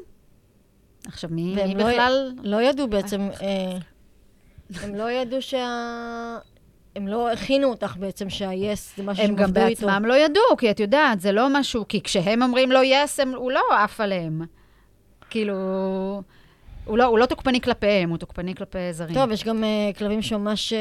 [1.08, 2.32] עכשיו, מי, והם מי לא- בכלל...
[2.43, 3.78] לא ידעו בעצם, אה,
[4.84, 6.38] הם לא ידעו שה...
[6.95, 9.88] הם לא הכינו אותך בעצם שה-yes זה משהו הם שהם גם עבדו איתו.
[9.88, 11.86] בעצמם לא ידעו, כי את יודעת, זה לא משהו...
[11.88, 14.41] כי כשהם אומרים לו יס, הם- הוא לא עף עליהם.
[15.30, 15.54] כאילו...
[16.86, 19.13] הוא לא, הוא לא תוקפני כלפיהם, הוא תוקפני כלפי זרים.
[19.13, 20.80] טוב, יש גם אה, כלבים שממש אה,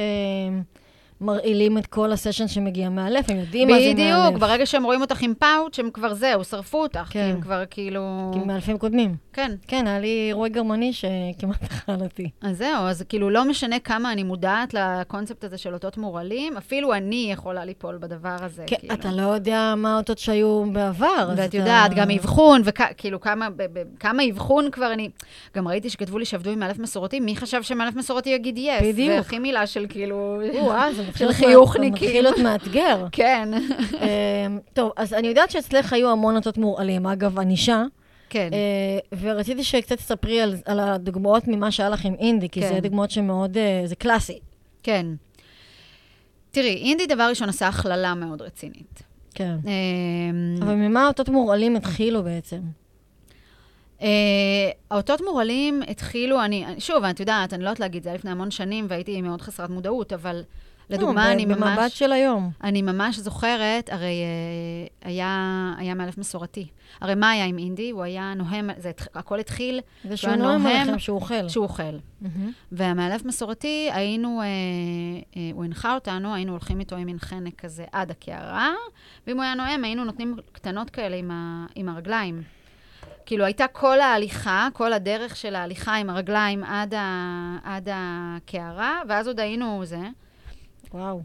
[1.21, 4.27] מרעילים את כל הסשן שמגיע מהלב, הם יודעים מה זה מהלב.
[4.27, 7.01] בדיוק, ברגע שהם רואים אותך עם פאוץ', הם כבר זהו, שרפו אותך.
[7.01, 7.31] כי כן.
[7.35, 8.31] הם כבר כאילו...
[8.35, 9.15] כי מאלפים קודמים.
[9.33, 9.53] כן.
[9.69, 12.31] כן, היה לי אירועי גרמני שכמעט אכל אותי.
[12.43, 16.95] אז זהו, אז כאילו לא משנה כמה אני מודעת לקונספט הזה של אותות מורלים, אפילו
[16.95, 18.65] אני יכולה ליפול בדבר הזה.
[18.67, 18.95] כן, כאילו.
[18.95, 21.31] אתה לא יודע מה האותות שהיו בעבר.
[21.37, 25.09] ואת אתה- יודעת, גם אבחון, וכאילו כמה, ב- ב- כמה אבחון כבר אני...
[25.57, 28.83] גם ראיתי שכתבו לי שעבדו עם מאלף מסורתי, מי חשב שמאלף מסורתי יגיד יס?
[28.83, 29.11] בדיוק.
[29.13, 30.41] זה הכי מילה של כאילו...
[31.17, 31.25] של.
[31.81, 33.07] מא- מתחיל להיות מאתגר.
[33.13, 37.85] כן, אמ, טוב, אז אני יודעת שאצלך היו המון אותות מורעלים, אגב, ענישה,
[38.31, 38.51] כן.
[38.53, 42.75] אה, ורציתי שקצת תספרי על, על הדוגמאות ממה שהיה לך עם אינדי, כי כן.
[42.75, 44.39] זה דוגמאות שמאוד, אה, זה קלאסי.
[44.83, 45.07] כן.
[46.51, 49.03] תראי, אינדי דבר ראשון עשה הכללה מאוד רצינית.
[49.35, 49.57] כן.
[49.67, 52.61] אמ, אבל ממה אותות מורעלים התחילו בעצם?
[54.03, 54.09] אה,
[54.91, 58.51] האותות מורעלים התחילו, אני- שוב, את יודעת, אני לא יודעת להגיד, זה היה לפני המון
[58.51, 60.43] שנים והייתי מאוד חסרת מודעות, אבל
[60.91, 62.51] לדוגמה, לא, אני ב- במבט ממש, של היום.
[62.65, 66.67] אני ממש זוכרת, הרי אה, היה, היה מאלף מסורתי.
[67.01, 67.91] הרי מה היה עם אינדי?
[67.91, 71.49] הוא היה נוהם, זה, הכל התחיל זה שהוא שהוא נואם נוהם, עליכם שהוא אוכל.
[71.49, 71.83] שהוא אוכל.
[72.21, 72.53] מהמם.
[72.73, 74.47] והמאלף מסורתי, היינו, אה,
[75.37, 78.73] אה, הוא הנחה אותנו, היינו הולכים איתו עם מין חנק כזה עד הקערה,
[79.27, 82.43] ואם הוא היה נואם, היינו נותנים קטנות כאלה עם, ה, עם הרגליים.
[83.27, 89.27] כאילו, הייתה כל ההליכה, כל הדרך של ההליכה עם הרגליים עד, ה, עד הקערה, ואז
[89.27, 89.99] עוד היינו זה.
[90.95, 91.23] וואו.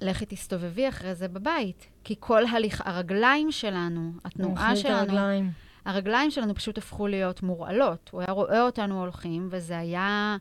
[0.00, 1.86] לכי תסתובבי אחרי זה בבית.
[2.04, 5.50] כי כל הליך, הרגליים שלנו, התנועה שלנו, הרגליים.
[5.84, 8.10] הרגליים שלנו פשוט הפכו להיות מורעלות.
[8.12, 10.36] הוא היה רואה אותנו הולכים, וזה היה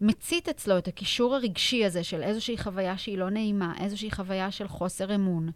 [0.00, 4.68] מצית אצלו את הקישור הרגשי הזה של איזושהי חוויה שהיא לא נעימה, איזושהי חוויה של
[4.68, 5.50] חוסר אמון,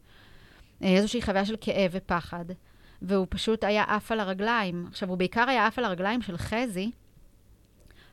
[0.82, 2.44] אה, איזושהי חוויה של כאב ופחד,
[3.02, 4.86] והוא פשוט היה עף על הרגליים.
[4.88, 6.90] עכשיו, הוא בעיקר היה עף על הרגליים של חזי,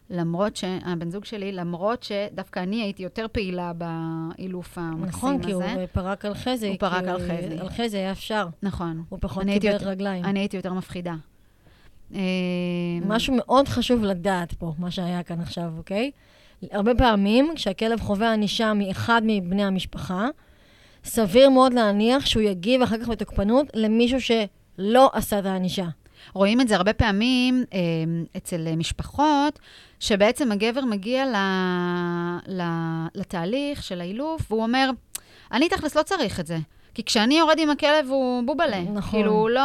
[0.10, 5.64] למרות שהבן זוג שלי, למרות שדווקא אני הייתי יותר פעילה באילוף המקסים נכון, כי הוא
[5.64, 5.86] הזה.
[5.92, 6.68] פרק על חזי.
[6.68, 7.60] הוא פרק על חזי.
[7.60, 8.48] על חזי היה אפשר.
[8.64, 9.04] נכון.
[9.10, 10.26] הוא פחות קיבל יותר- רגליים.
[10.26, 11.16] אני הייתי יותר מפחידה.
[12.16, 12.20] אה,
[13.06, 16.12] משהו מאוד חשוב לדעת פה, מה שהיה כאן עכשיו, אוקיי?
[16.72, 20.28] הרבה פעמים, כשהכלב חווה ענישה מאחד מבני המשפחה,
[21.04, 25.86] סביר מאוד להניח שהוא יגיב אחר כך בתוקפנות למישהו שלא עשה את הענישה.
[26.34, 27.80] רואים את זה הרבה פעמים אה,
[28.38, 29.60] אצל משפחות,
[30.00, 31.36] שבעצם הגבר מגיע ל,
[32.48, 32.62] ל,
[33.16, 34.90] לתהליך של האילוף, והוא אומר,
[35.52, 36.58] אני תכלס לא צריך את זה.
[36.94, 38.82] כי כשאני יורד עם הכלב הוא בובלה.
[38.82, 39.20] נכון.
[39.20, 39.62] כאילו, הוא לא...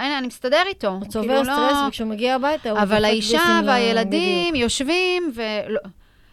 [0.00, 0.88] אין, אני מסתדר איתו.
[0.88, 4.62] הוא כאילו, צובר לא- סטרס, וכשהוא מגיע הביתה, הוא אבל האישה והילדים בדיוק.
[4.62, 5.80] יושבים, ולא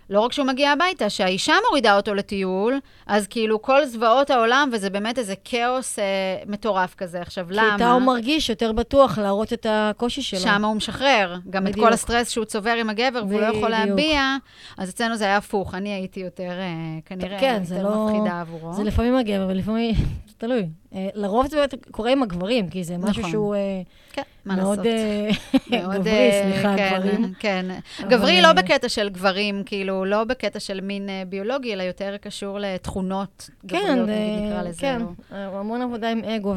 [0.09, 4.89] לא רק שהוא מגיע הביתה, שהאישה מורידה אותו לטיול, אז כאילו כל זוועות העולם, וזה
[4.89, 6.03] באמת איזה כאוס אה,
[6.45, 7.21] מטורף כזה.
[7.21, 7.73] עכשיו, כי למה?
[7.73, 10.39] איתה הוא מרגיש יותר בטוח להראות את הקושי שלו.
[10.39, 11.35] שם הוא משחרר.
[11.49, 11.77] גם בדיוק.
[11.77, 13.69] את כל הסטרס שהוא צובר עם הגבר, והוא לא יכול.
[13.69, 14.35] להביע,
[14.77, 15.75] אז אצלנו זה היה הפוך.
[15.75, 16.73] אני הייתי יותר, אה,
[17.05, 18.73] כנראה, כן, יותר לא- מפחידה עבורו.
[18.73, 19.95] זה לפעמים הגבר, ולפעמים,
[20.43, 20.69] תלוי.
[20.95, 23.31] אה, לרוב זה קורה עם הגברים, כי זה משהו נכון.
[23.31, 23.81] שהוא אה,
[24.13, 24.85] כן, מה מאוד לעשות.
[24.85, 25.29] אה,
[25.81, 27.33] מאוד, גברי, סליחה, כן, גברים.
[27.39, 27.65] כן.
[28.01, 33.49] גברי לא בקטע של גברים, כאילו, לא בקטע של מין ביולוגי, אלא יותר קשור לתכונות
[33.67, 34.81] כן, גבריות, זה- נקרא לזה.
[34.81, 35.01] כן,
[35.31, 36.53] המון עבודה עם אגו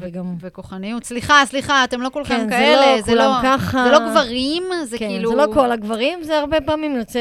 [0.00, 0.34] וגם...
[0.40, 1.04] וכוחניות.
[1.04, 3.84] סליחה, סליחה, אתם לא כולכם זה כאלה, לא כולם ככה.
[3.84, 5.30] זה לא גברים, זה כאילו...
[5.30, 7.20] זה לא כל הגברים, זה הרבה פעמים יוצא...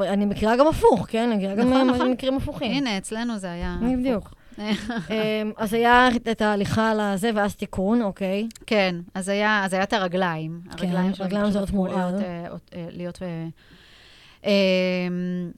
[0.00, 1.28] אני מכירה גם הפוך, כן?
[1.28, 2.10] אני מכירה גם נכון, נכון.
[2.10, 2.70] מקרים הפוכים.
[2.70, 3.76] הנה, אצלנו זה היה...
[3.98, 4.41] בדיוק.
[4.58, 5.10] הפוך.
[5.10, 8.48] אמ, אז היה את ההליכה על הזה, ואז תיקון, אוקיי.
[8.66, 10.60] כן, אז היה, אז היה את הרגליים.
[10.64, 12.14] כן, הרגליים שלנו רגליים פשוט זה עוד הפכו מורעל.
[12.90, 13.28] להיות, אה,
[14.44, 14.48] אה.
[14.50, 15.50] אמ,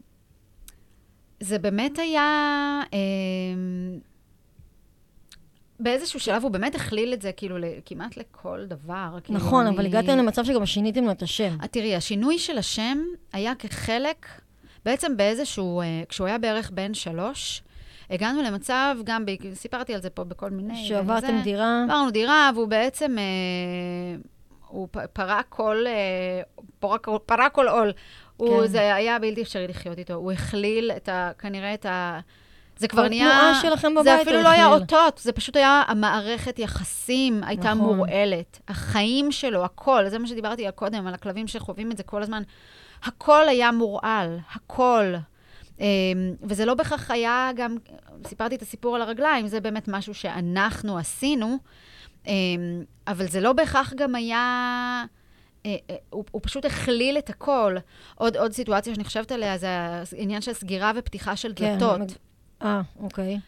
[1.41, 2.81] זה באמת היה...
[2.93, 3.99] אמ,
[5.81, 9.19] באיזשהו שלב הוא באמת הכליל את זה כאילו כמעט לכל דבר.
[9.25, 11.57] כאילו, נכון, אני- אבל הגעתם למצב שגם שיניתם לו את השם.
[11.63, 12.99] אה, תראי, השינוי של השם
[13.33, 14.27] היה כחלק,
[14.85, 17.63] בעצם באיזשהו, אה, כשהוא היה בערך בן שלוש,
[18.11, 20.89] הגענו למצב, גם, ב, סיפרתי על זה פה בכל מיני...
[20.89, 21.41] שעברתם.
[21.45, 24.17] דירה, עברנו דירה, והוא בעצם, אה,
[24.69, 26.43] הוא פ- פרק כל, אה,
[26.79, 27.93] פרק, פרק כל עול.
[28.37, 28.67] הוא, כן.
[28.67, 30.15] זה היה בלתי אפשרי לחיות איתו.
[30.15, 31.31] הוא הכליל את ה...
[31.39, 32.21] כנראה את ה...
[32.77, 33.31] זה כבר נהיה...
[33.31, 34.67] תנועה שלכם בבית זה הוא אפילו לא היה.
[34.67, 37.97] אותות, זה פשוט היה המערכת יחסים הייתה נכון.
[37.97, 38.61] מורעלת.
[38.69, 42.43] החיים שלו, הכל, זה מה שדיברתי על קודם, על הכלבים שחווים את זה כל הזמן.
[43.05, 45.15] הכל היה מורעל, הכל.
[45.81, 47.77] אמ, וזה לא בהכרח היה גם,
[48.27, 51.59] סיפרתי את הסיפור על הרגליים, זה באמת משהו שאנחנו עשינו,
[52.27, 52.33] אמ,
[53.09, 55.05] אבל זה לא בהכרח גם היה...
[55.67, 57.77] אה, אה, הוא, הוא פשוט הכליל את הכל.
[58.15, 59.69] עוד, עוד סיטואציה שאני חושבת עליה, זה
[60.19, 62.19] העניין של סגירה ופתיחה של כן, דלתות.
[62.63, 63.39] אה, אוקיי.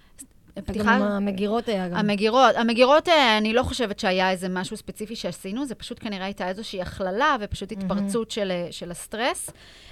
[0.65, 0.97] פתיחה...
[0.97, 1.97] גם המגירות היה גם.
[1.97, 6.49] המגירות, המגירות, אה, אני לא חושבת שהיה איזה משהו ספציפי שעשינו, זה פשוט כנראה הייתה
[6.49, 9.51] איזושהי הכללה ופשוט התפרצות של, אה, של הסטרס.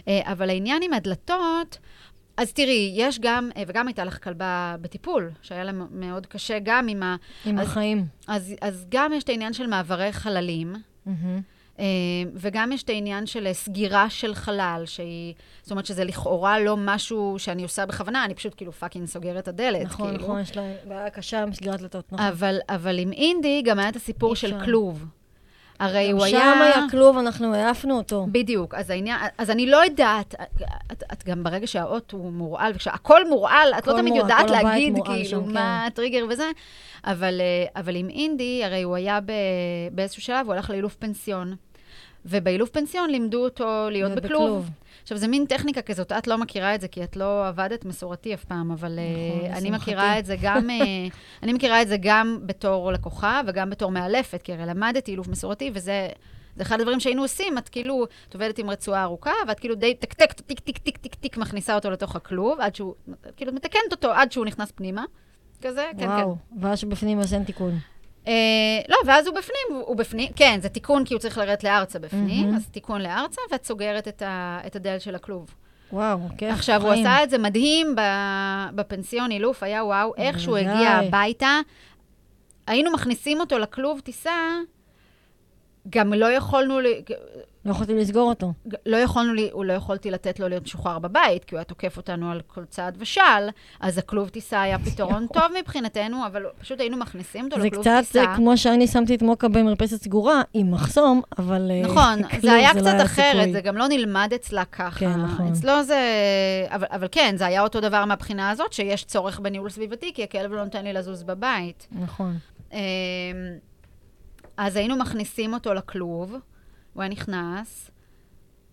[0.08, 1.78] אבל העניין עם הדלתות,
[2.36, 6.88] אז תראי, יש גם, אה, וגם הייתה לך כלבה בטיפול, שהיה לה מאוד קשה גם
[6.88, 7.16] עם ה...
[7.44, 8.06] עם אז- החיים.
[8.28, 10.74] אז, אז גם יש את העניין של מעברי חללים.
[11.78, 11.84] אה,
[12.34, 16.76] וגם יש את העניין של אה, סגירה של חלל, שהיא, זאת אומרת שזה לכאורה לא
[16.78, 19.82] משהו שאני עושה בכוונה, אני פשוט כאילו פאקינג סוגרת את הדלת.
[19.82, 20.24] נכון, כאילו.
[20.24, 22.26] נכון, יש לה בעיה קשה עם סגירת דלתות, נכון.
[22.26, 24.60] אבל, אבל עם אינדי גם היה את הסיפור של.
[24.64, 25.06] כלוב.
[25.80, 26.62] הרי הוא שם היה...
[26.62, 28.26] היה כלוב, אנחנו העפנו אותו.
[28.32, 30.34] בדיוק, אז העניין, אז אני לא יודעת,
[30.92, 35.24] את, את גם ברגע שהאות הוא מורעל, וכשהכול מורעל, את לא תמיד יודעת להגיד כאילו
[35.24, 35.86] שם, מה כן.
[35.86, 36.50] הטריגר וזה,
[37.04, 39.32] אבל, אה, אבל עם אינדי, הרי הוא היה ב,
[39.92, 41.56] באיזשהו שלב, הוא הלך לאילוף פנסיון.
[42.26, 44.42] ובאילוף פנסיון לימדו אותו להיות בכלוב.
[44.42, 44.70] בכלוב.
[45.04, 48.34] עכשיו, זו מין טכניקה כזאת, את לא מכירה את זה, כי את לא עבדת מסורתי
[48.34, 49.70] אף פעם, אבל נכון, נכון, אני.
[49.70, 50.76] מכירה את זה גם, אה,
[51.42, 55.70] אני מכירה את זה גם בתור לקוחה וגם בתור מאלפת, כי הרי למדתי אילוף מסורתי,
[55.74, 56.08] וזה
[56.56, 59.94] זה אחד הדברים שהיינו עושים, את כאילו, את עובדת עם רצועה ארוכה, ואת כאילו די
[59.94, 62.94] טק, טיק, טיק, טיק, טיק, טיק, מכניסה אותו לתוך הכלוב, עד שהוא,
[63.36, 65.04] כאילו, מתקנת אותו עד שהוא נכנס פנימה.
[65.62, 66.06] כזה, כן, כן.
[66.06, 67.78] וואו, ואז שבפנים אז אין תיקון.
[68.28, 68.32] אה,
[68.88, 71.98] לא, ואז הוא בפנים, הוא, הוא בפנים, כן, זה תיקון כי הוא צריך לרדת לארצה
[71.98, 72.56] בפנים, מהמם.
[72.56, 75.54] אז תיקון לארצה, ואת סוגרת את, ה, את הדלת של הכלוב.
[75.92, 76.52] וואו, כיף.
[76.52, 77.06] עכשיו, הוא חיים.
[77.06, 77.94] עשה את זה מדהים
[78.74, 80.56] בפנסיון אילוף, היה וואו, איך שהוא.
[80.56, 81.60] הגיע הביתה.
[82.66, 84.58] היינו מכניסים אותו לכלוב טיסה,
[85.90, 86.78] גם לא יכולנו,
[87.66, 88.52] לא יכולתי לסגור אותו.
[88.86, 92.30] לא יכולנו, לי- לא יכולתי לתת לו להיות משוחרר בבית, כי הוא היה תוקף אותנו
[92.30, 93.48] על כל צעד ושעל,
[93.80, 97.96] אז הכלוב טיסה היה פתרון טוב מבחינתנו, אבל פשוט היינו מכניסים אותו זה לכלוב קצת
[98.00, 98.24] טיסה.
[98.24, 101.70] אה, כמו שאני שמתי את מוקה במרפסת סגורה, עם מחסום, אבל...
[101.70, 103.52] אה, נכון, כלוב זה היה לא קצת אחרת, סיכוי.
[103.52, 104.90] זה גם לא נלמד אצלה ככה.
[104.98, 105.46] כן, נכון.
[105.48, 106.00] אצלו זה...
[106.68, 110.52] אבל, אבל כן, זה היה אותו דבר מהבחינה הזאת, שיש צורך בניהול סביבתי, כי הכלב
[110.52, 111.86] לא נותן לי לזוז בבית.
[111.92, 112.36] נכון.
[112.72, 112.78] אמ,
[114.56, 116.34] אז היינו מכניסים אותו לכלוב,
[116.94, 117.90] הוא היה נכנס,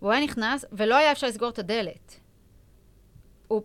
[0.01, 2.19] והוא היה נכנס, ולא היה אפשר לסגור את הדלת.
[3.47, 3.61] הוא,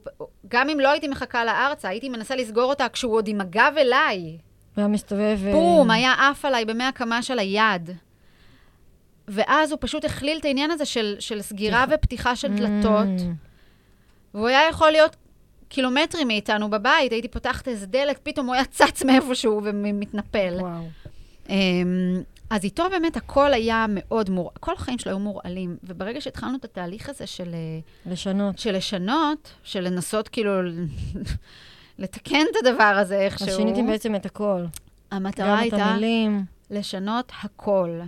[0.49, 4.21] גם אם לא הייתי מחכה לארצה, הייתי מנסה לסגור אותה כשהוא עוד עם הגב אליי.
[4.21, 4.39] הוא
[4.77, 5.39] היה מסתובב...
[5.47, 7.91] אה, בום, היה עף עליי במאה קמה של היד.
[9.29, 14.49] ואז הוא פשוט הכליל את העניין הזה של, של סגירה ופתיחה של דלתות, Mm, והוא
[14.49, 15.17] היה יכול להיות
[15.69, 20.55] קילומטרים מאיתנו בבית, הייתי פותחת איזה דלת, פתאום הוא היה צץ מאיפשהו ומתנפל.
[20.61, 20.83] וואו.
[22.51, 24.51] אז איתו באמת הכל היה מאוד מור...
[24.61, 28.59] כל החיים שלו היו מורעלים, וברגע שהתחלנו את התהליך הזה של, אה, לשנות.
[28.59, 30.53] של לשנות, של לנסות כאילו
[31.99, 34.65] לתקן את הדבר הזה איכשהו, אז שיניתי בעצם את הכל.
[35.11, 36.45] המטרה גם את הייתה המילים.
[36.71, 38.01] לשנות הכל.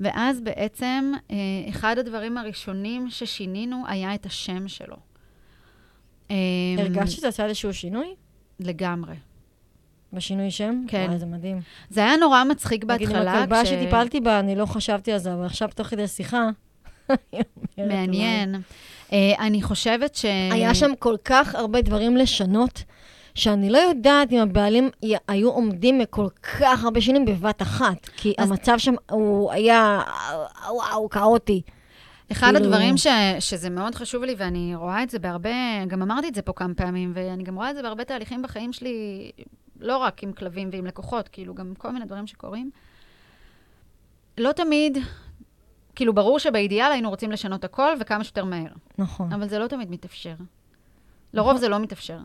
[0.00, 1.36] ואז בעצם, אה,
[1.68, 4.96] אחד הדברים הראשונים ששינינו היה את השם שלו.
[6.30, 6.36] אמ,
[6.78, 8.14] הרגשת שזה עשה איזשהו שינוי?
[8.60, 9.14] לגמרי.
[10.12, 10.84] בשינוי שם?
[10.88, 11.06] כן.
[11.08, 11.60] וואי, זה מדהים.
[11.90, 13.32] זה היה נורא מצחיק נגיד, בהתחלה.
[13.32, 16.48] הכלבה כש- שטיפלתי בה, אני לא חשבתי על זה, אבל עכשיו תוך כדי שיחה...
[17.78, 18.54] מעניין.
[19.12, 20.24] אה, אני חושבת ש...
[20.52, 22.82] היה שם כל כך הרבה דברים לשנות,
[23.34, 26.26] שאני לא יודעת אם הבעלים י- היו עומדים מכל
[26.60, 30.02] כך הרבה שנים בבת אחת, כי אז- המצב שם הוא היה,
[30.70, 31.62] וואו, כאוטי.
[32.32, 33.06] אחד כאילו- הדברים ש,
[33.40, 35.50] שזה מאוד חשוב לי, ואני רואה את זה בהרבה,
[35.88, 38.72] גם אמרתי את זה פה כמה פעמים, ואני גם רואה את זה בהרבה תהליכים בחיים
[38.72, 39.30] שלי,
[39.82, 42.70] לא רק עם כלבים ועם לקוחות, כאילו, גם כל מיני דברים שקורים.
[44.38, 44.98] לא תמיד,
[45.94, 49.32] כאילו, ברור שבאידיאל היינו רוצים לשנות הכל וכמה שיותר מהר, נכון.
[49.32, 50.34] אבל זה לא תמיד מתאפשר.
[51.34, 52.18] לרוב זה לא מתאפשר.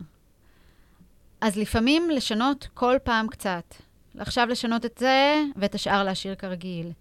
[1.40, 3.74] אז לפעמים לשנות כל פעם קצת.
[4.18, 6.92] עכשיו לשנות את זה, ואת השאר להשאיר כרגיל.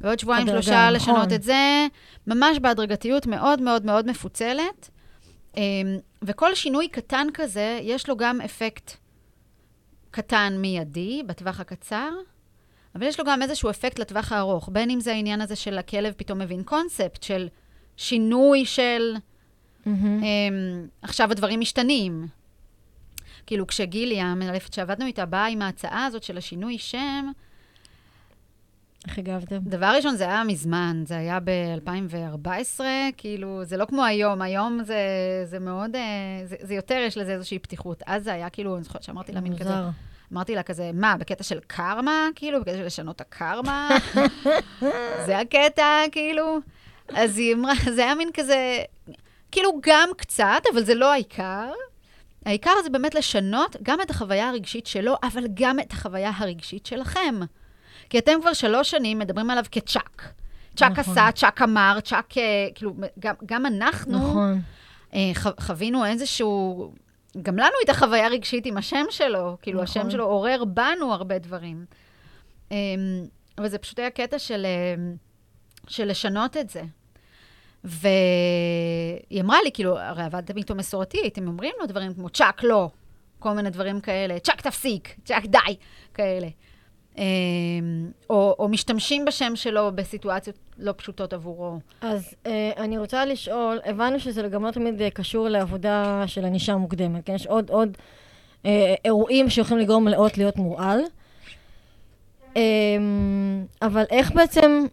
[0.00, 0.92] ועוד שבועיים, שלושה נכון.
[0.92, 1.86] לשנות את זה,
[2.26, 4.90] ממש בהדרגתיות מאוד מאוד מאוד מפוצלת.
[5.56, 5.62] אמ,
[6.22, 8.92] וכל שינוי קטן כזה, יש לו גם אפקט
[10.10, 12.10] קטן מיידי, בטווח הקצר,
[12.94, 14.68] אבל יש לו גם איזשהו אפקט לטווח הארוך.
[14.72, 17.48] בין אם זה העניין הזה של הכלב פתאום מבין קונספט, של
[17.96, 19.16] שינוי של
[19.86, 20.22] מהמם.
[20.22, 22.26] אמ, עכשיו הדברים משתנים.
[23.46, 27.30] כאילו, כשגילי, המנהלת שעבדנו איתה, באה עם ההצעה הזאת של השינוי שם,
[29.08, 29.58] איך הגבתם?
[29.58, 32.80] דבר ראשון, זה היה מזמן, זה היה ב-2014,
[33.16, 34.96] כאילו, זה לא כמו היום, היום זה,
[35.44, 36.00] זה מאוד, אה,
[36.44, 38.02] זה, זה יותר, יש לזה איזושהי פתיחות.
[38.06, 39.70] אז זה היה כאילו, אני זוכרת שאמרתי לה מין כזה.
[40.32, 42.28] אמרתי לה כזה, מה, בקטע של קרמה?
[42.34, 43.88] כאילו, בקטע של לשנות את הקרמה?
[45.26, 46.58] זה הקטע, כאילו?
[47.08, 48.82] אז היא אמרה, זה היה מין כזה,
[49.50, 51.72] כאילו גם קצת, אבל זה לא העיקר.
[52.46, 57.40] העיקר זה באמת לשנות גם את החוויה הרגשית שלו, אבל גם את החוויה הרגשית שלכם.
[58.10, 60.32] כי אתם כבר שלוש שנים מדברים עליו כצ'אק.
[60.76, 61.12] צ'אק נכון.
[61.12, 64.60] עשה, צ'אק אמר, צ'אק, אה, כאילו, גם, גם אנחנו נכון.
[65.14, 66.92] אה, ח, חווינו איזשהו...
[67.42, 70.02] גם לנו הייתה חוויה רגשית עם השם שלו, כאילו, נכון.
[70.02, 71.84] השם שלו עורר בנו הרבה דברים.
[72.72, 72.76] אה,
[73.58, 74.94] אבל זה פשוט היה קטע של, אה,
[75.88, 76.82] של לשנות את זה.
[77.84, 82.90] והיא אמרה לי, כאילו, הרי עבדתם איתו מסורתי, הייתם אומרים לו דברים כמו צ'אק, לא,
[83.38, 85.76] כל מיני דברים כאלה, צ'אק, תפסיק, צ'אק, די,
[86.14, 86.48] כאלה.
[87.20, 87.24] אה,
[88.30, 91.78] או, או משתמשים בשם שלו בסיטואציות לא פשוטות עבורו.
[92.00, 96.76] אז אה, אני רוצה לשאול, הבנו שזה גם לא תמיד אה, קשור לעבודה של ענישה
[96.76, 97.34] מוקדמת, כן?
[97.34, 97.96] יש עוד, עוד
[98.66, 101.00] אה, אירועים שיכולים לגרום לאות להיות מורעל.
[102.56, 102.62] אה,
[103.82, 104.86] אבל איך בעצם,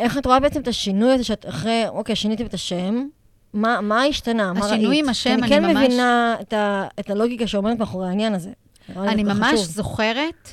[0.00, 3.06] איך את רואה בעצם את השינוי הזה שאת אחרי, אוקיי, שיניתם את השם,
[3.52, 4.52] מה, מה השתנה?
[4.52, 4.72] מה ראית?
[4.72, 8.34] השינוי עם השם, אני אני כן ממש- מבינה את, ה, את הלוגיקה שעומדת מאחורי העניין
[8.34, 8.50] הזה.
[8.96, 9.64] אני ממש חשוב.
[9.66, 10.48] זוכרת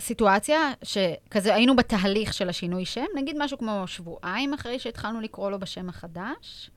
[0.00, 5.58] סיטואציה שכזה היינו בתהליך של השינוי שם, נגיד משהו כמו שבועיים אחרי שהתחלנו לקרוא לו
[5.58, 6.70] בשם החדש.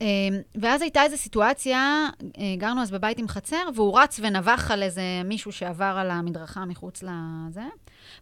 [0.00, 0.06] אמ,
[0.54, 5.02] ואז הייתה איזו סיטואציה, אה, גרנו אז בבית עם חצר, והוא רץ ונבח על איזה
[5.24, 7.64] מישהו שעבר על המדרכה מחוץ לזה,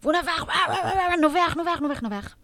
[0.02, 0.44] והוא נבח,
[1.22, 2.34] נובח, נובח, נובח, נובח.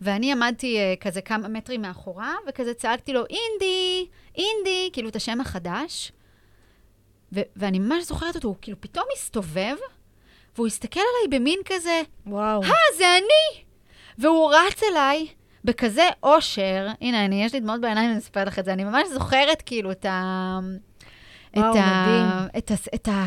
[0.00, 6.12] ואני עמדתי כזה כמה מטרים מאחוריו, וכזה צעקתי לו, אינדי, אינדי, כאילו את השם החדש.
[7.32, 9.76] ו- ואני ממש זוכרת אותו, הוא כאילו פתאום הסתובב,
[10.56, 12.62] והוא הסתכל עליי במין כזה, וואו.
[12.62, 13.62] אה, זה אני!
[14.18, 15.26] והוא רץ אליי
[15.64, 19.08] בכזה אושר, הנה, אני, יש לי דמעות בעיניים, אני אספר לך את זה, אני ממש
[19.08, 20.58] זוכרת כאילו את ה...
[21.56, 22.06] וואו, את ה...
[22.06, 22.48] מדהים.
[22.58, 22.74] את ה...
[22.94, 23.24] את ה...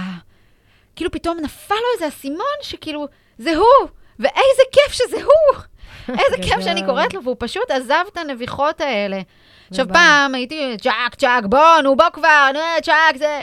[0.96, 3.08] כאילו פתאום נפל לו איזה אסימון שכאילו,
[3.38, 3.90] זה הוא!
[4.20, 5.62] ואיזה כיף שזה הוא!
[6.20, 6.86] איזה כיף שאני.
[6.86, 9.22] קוראת לו, והוא פשוט עזב את הנביחות האלה.
[9.70, 9.86] עכשיו.
[9.94, 13.42] פעם הייתי, צ'אק, צ'אק, בוא, נו, בוא כבר, נו, צ'אק, זה...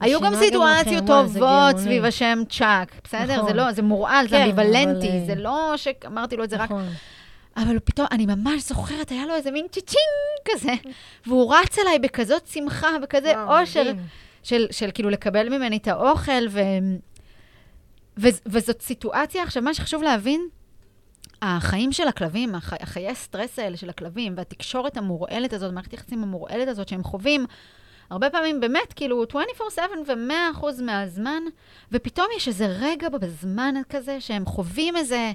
[0.00, 1.78] היו גם גם סיטואציות טובות.
[1.78, 3.36] סביב השם צ'אק, בסדר?
[3.36, 3.48] נכון.
[3.48, 6.70] זה לא, זה מורעל, זה כן, אמביוולנטי, אבל, זה לא שאמרתי לו את זה רק...
[6.70, 6.88] נכון.
[7.56, 10.72] אבל פתאום, אני ממש זוכרת, היה לו איזה מין צ'ה צ'ינג כזה,
[11.26, 13.92] והוא רץ אליי בכזאת שמחה, בכזה וואו, אושר.
[14.42, 16.60] של, של כאילו לקבל ממני את האוכל, ו...
[18.18, 18.28] ו...
[18.46, 20.48] וזאת סיטואציה, עכשיו, מה שחשוב להבין,
[21.42, 22.72] החיים של הכלבים, הח...
[22.80, 27.46] החיי סטרס האלה של הכלבים, והתקשורת המורעלת הזאת, מערכת היחסים המורעלת הזאת שהם חווים,
[28.10, 31.42] הרבה פעמים באמת, כאילו, 24/7 ו-100% מהזמן,
[31.92, 35.32] ופתאום יש איזה רגע בזמן כזה שהם חווים איזה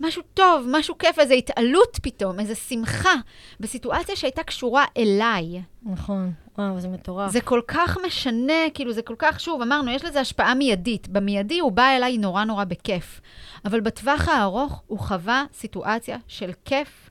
[0.00, 3.14] משהו טוב, משהו כיף, איזו התעלות פתאום, איזו שמחה,
[3.60, 5.62] בסיטואציה שהייתה קשורה אליי.
[5.82, 6.32] נכון.
[6.58, 7.32] וואו, זה מטורף.
[7.32, 11.08] זה כל כך משנה, כאילו, זה כל כך, שוב, אמרנו, יש לזה השפעה מיידית.
[11.08, 13.20] במיידי הוא בא אליי נורא נורא בכיף.
[13.64, 17.10] אבל בטווח הארוך הוא חווה סיטואציה של כיף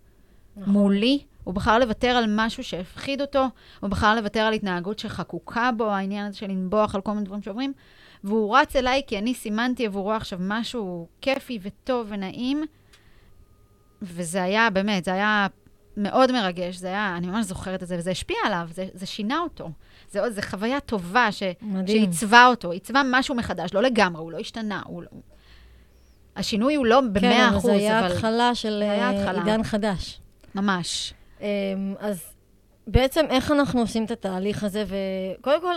[0.57, 0.73] נכון.
[0.73, 1.19] מולי.
[1.43, 3.45] הוא בחר לוותר על משהו שהפחיד אותו,
[3.79, 7.41] הוא בחר לוותר על התנהגות שחקוקה בו, העניין הזה של לנבוח על כל מיני דברים
[7.41, 7.73] שעוברים,
[8.23, 12.65] והוא רץ אליי כי אני סימנתי עבורו עכשיו משהו כיפי וטוב ונעים,
[14.01, 15.47] וזה היה, באמת, זה היה
[15.97, 19.39] מאוד מרגש, זה היה, אני ממש זוכרת את זה, וזה השפיע עליו, זה, זה שינה
[19.39, 19.69] אותו.
[20.11, 21.43] זה, זה חוויה טובה ש.
[21.87, 25.09] שעיצבה אותו, עיצבה משהו מחדש, לא לגמרי, הוא לא השתנה, הוא לא...
[26.35, 29.31] השינוי הוא לא במאה כן, אבל אחוז, זה היה אבל התחלה של היה אה.
[29.31, 30.19] עידן חדש.
[30.55, 31.13] ממש.
[31.43, 32.23] אמ, אז
[32.87, 35.75] בעצם איך אנחנו עושים את התהליך הזה, וקודם כל,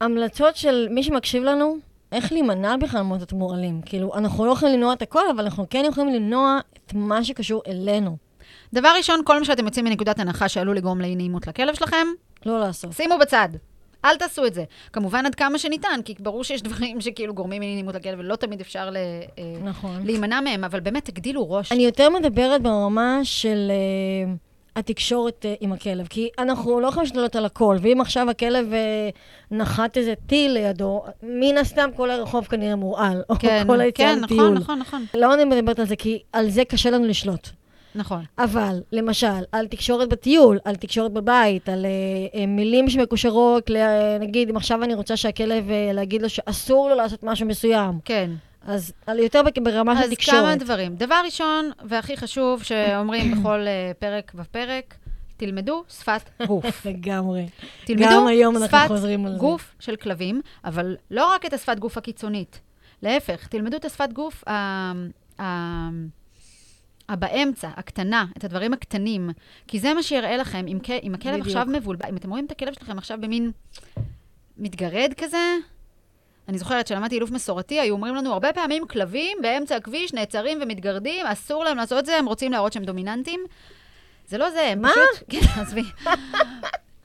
[0.00, 1.76] המלצות של מי שמקשיב לנו,
[2.12, 3.80] איך להימנע בכלל מאותות מורעלים.
[3.82, 7.62] כאילו, אנחנו לא יכולים למנוע את הכל, אבל אנחנו כן יכולים למנוע את מה שקשור
[7.66, 8.16] אלינו.
[8.72, 12.06] דבר ראשון, כל מה שאתם יוצאים מנקודת הנחה שעלול לגרום לאי נעימות לכלב שלכם,
[12.46, 12.92] לא לעשות.
[12.92, 13.48] שימו בצד.
[14.04, 14.64] אל תעשו את זה.
[14.92, 18.60] כמובן עד כמה שניתן, כי ברור שיש דברים שכאילו גורמים לאי נעימות לכלב, ולא תמיד
[18.60, 20.02] אפשר ל, אה, נכון.
[20.04, 21.72] להימנע מהם, אבל באמת תגדילו ראש.
[21.72, 24.38] אני יותר מדברת ברמה של uh,
[24.76, 29.16] התקשורת uh, עם הכלב, כי אנחנו לא יכולים לשלוט על הכל, ואם עכשיו הכלב uh,
[29.50, 34.22] נחת איזה טיל לידו, מן הסתם כל הרחוב כנראה מורעל, או כן, כל היציאה כן,
[34.22, 34.50] לטיול.
[34.50, 35.20] נכון, נכון, נכון.
[35.20, 37.48] לא אני מדברת על זה, כי על זה קשה לנו לשלוט.
[37.94, 38.24] נכון.
[38.38, 44.18] אבל, למשל, על תקשורת בטיול, על תקשורת בבית, על uh, uh, מילים שמקושרות, ל- אה,
[44.20, 48.30] נגיד, אם עכשיו אני רוצה שהכלב, uh, להגיד לו שאסור לו לעשות משהו מסוים, כן.
[48.66, 50.38] אז על יותר ברמה של אז תקשורת.
[50.38, 50.94] כמה דברים.
[50.94, 54.94] דבר ראשון, והכי חשוב, שאומרים בכל אה, פרק ופרק,
[55.36, 56.86] תלמדו שפת גוף.
[56.86, 57.48] לגמרי.
[57.84, 59.38] תלמדו גם היום אנחנו שפת חוזרים על זה.
[59.38, 62.60] גוף של כלבים, אבל לא רק את השפת גוף הקיצונית.
[63.02, 64.52] להפך, תלמדו את השפת גוף ה...
[65.40, 65.44] ה...
[67.08, 69.30] הבאמצע, הקטנה, את הדברים הקטנים,
[69.68, 71.46] כי זה מה שיראה לכם, אם, אם הכלב בדיוק.
[71.46, 73.50] עכשיו מבולבל, אם אתם רואים את הכלב שלכם עכשיו במין
[74.58, 75.56] מתגרד כזה,
[76.48, 81.26] אני זוכרת שלמדתי אילוף מסורתי, היו אומרים לנו הרבה פעמים, כלבים באמצע הכביש נעצרים ומתגרדים,
[81.26, 83.40] אסור להם לעשות את זה, הם רוצים להראות שהם דומיננטים.
[84.28, 84.90] זה לא זה, הם מה?
[84.90, 85.28] פשוט...
[85.30, 85.82] כן, עזבי.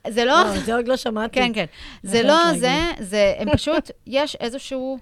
[0.08, 0.58] זה לא...
[0.64, 1.34] זה עוד לא שמעתי.
[1.34, 1.64] כן, כן.
[2.02, 2.60] זה חייבת לא להגיד.
[2.60, 4.98] זה, זה, הם פשוט, יש איזשהו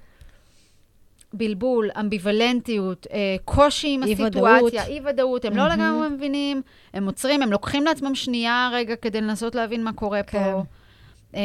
[1.33, 4.03] בלבול, אמביוולנטיות, אה, קושי עם.
[4.03, 5.81] הסיטואציה, אי-ודאות, הם לא מהמם.
[5.83, 6.63] לגמרי מבינים,
[6.95, 10.45] הם עוצרים, הם לוקחים לעצמם שנייה רגע כדי לנסות להבין מה קורה כן.
[10.53, 10.63] פה.
[11.35, 11.41] אה,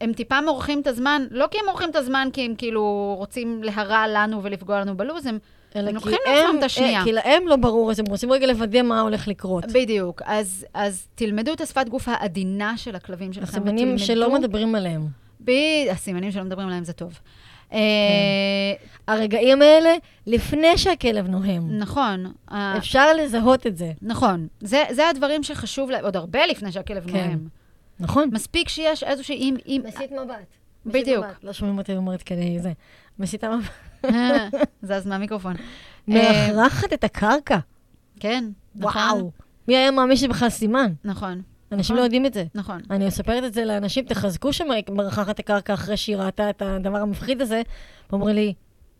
[0.00, 3.62] הם טיפה מורחים את הזמן, לא כי הם מורחים את הזמן כי הם כאילו רוצים
[3.62, 5.38] להרע לנו ולפגוע לנו בלו"ז, הם
[5.74, 6.98] לוקחים לעצמם את השנייה.
[7.00, 9.64] אה, כי להם לא ברור, אז הם רוצים רגע לוודא מה הולך לקרות.
[9.72, 10.22] בדיוק.
[10.24, 13.46] אז, אז תלמדו את השפת גוף העדינה של הכלבים שלכם.
[13.48, 15.06] הסימנים ותלמדו- שלא מדברים עליהם.
[15.44, 15.50] ב...
[15.90, 17.18] הסימנים שלא מדברים עליהם זה טוב.
[17.74, 18.72] אה,
[19.08, 19.94] הרגעים האלה,
[20.26, 21.78] לפני שהכלב נוהם.
[21.78, 22.32] נכון.
[22.52, 23.92] אפשר לזהות את זה.
[24.02, 24.46] נכון.
[24.60, 27.12] זה, זה הדברים שחשוב, לה- עוד הרבה לפני שהכלב כן.
[27.26, 27.48] נוהם.
[28.00, 28.28] נכון.
[28.32, 29.36] מספיק שיש איזושהי...
[29.36, 29.82] אם, אם...
[29.84, 30.34] מסיט מבט.
[30.86, 31.24] בדיוק.
[31.42, 32.72] לא שומעים אותי אומרת כדי זה.
[33.18, 34.12] מסיטה מבט.
[34.82, 35.54] זז מהמיקרופון.
[36.08, 37.58] מאחרחת את הקרקע.
[38.20, 38.44] כן,
[38.76, 39.02] נכון.
[39.02, 39.30] וואו.
[39.68, 40.92] מי היה מאמין שזה בכלל סימן?
[41.04, 41.42] נכון,
[41.74, 41.96] אנשים נכון.
[42.00, 42.44] לא יודעים את זה.
[42.54, 42.80] נכון.
[42.90, 47.40] אני מספרת את זה לאנשים, תחזקו שמרחחת את הקרקע אחרי שהיא ראתה את הדבר המפחיד
[47.42, 47.62] הזה,
[48.10, 48.54] ואומרים לי,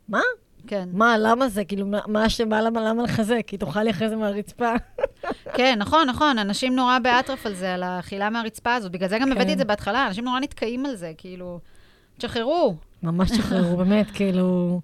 [0.09, 0.21] מה?
[0.67, 0.89] כן.
[0.93, 1.65] מה, למה זה?
[1.65, 2.27] כאילו, מה- מה
[2.61, 3.41] למה, למה לחזק?
[3.47, 4.73] כי תאכל לי אחרי זה מהרצפה.
[5.57, 8.93] כן, נכון, נכון, אנשים נורא באטרף על זה, על האכילה מהרצפה הזאת.
[8.93, 9.33] בגלל זה גם כן.
[9.33, 11.61] הבאתי את זה בהתחלה, אנשים נורא נתקעים על זה, כאילו,
[12.19, 12.75] תשחררו.
[13.03, 14.81] ממש שחררו, באמת, כאילו...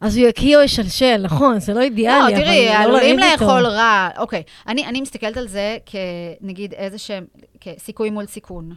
[0.00, 3.44] אז הוא יקיא או ישלשל, נכון, זה לא אידיאלי, לא, תראי, לא עלולים איתו.
[3.44, 4.08] לאכול רע.
[4.18, 7.26] אוקיי, אני, אני מסתכלת על זה כנגיד איזה שהם,
[7.60, 8.74] כסיכוי מול סיכון.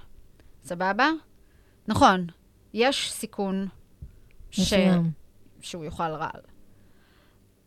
[0.64, 1.10] סבבה?
[1.88, 2.28] נכון,
[2.74, 3.68] יש סיכון
[4.52, 4.74] ש...
[5.62, 6.42] שהוא יאכל רעל.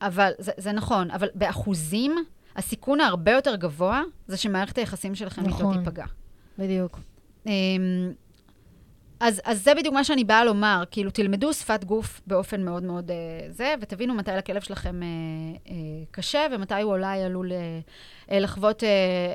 [0.02, 2.16] אבל, זה, זה נכון, אבל באחוזים,
[2.56, 5.78] הסיכון ההרבה יותר גבוה זה שמערכת היחסים שלכם איתו נכון.
[5.78, 6.04] תיפגע.
[6.58, 6.98] בדיוק.
[9.22, 12.82] אמ, אז, אז זה בדיוק מה שאני באה לומר, כאילו, תלמדו שפת גוף באופן מאוד
[12.82, 13.16] מאוד אה,
[13.50, 15.08] זה, ותבינו מתי לכלב שלכם אה,
[15.70, 15.74] אה,
[16.10, 17.58] קשה, ומתי הוא אולי עלול אה,
[18.30, 18.88] אה, לחוות אה,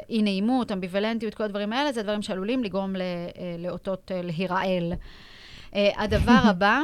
[0.10, 4.94] אי-נעימות, אמביוולנטיות, כל הדברים האלה, זה דברים שעלולים לגרום ל, אה, לאותות אה, להירעל.
[5.76, 6.80] אה, הדבר הבא,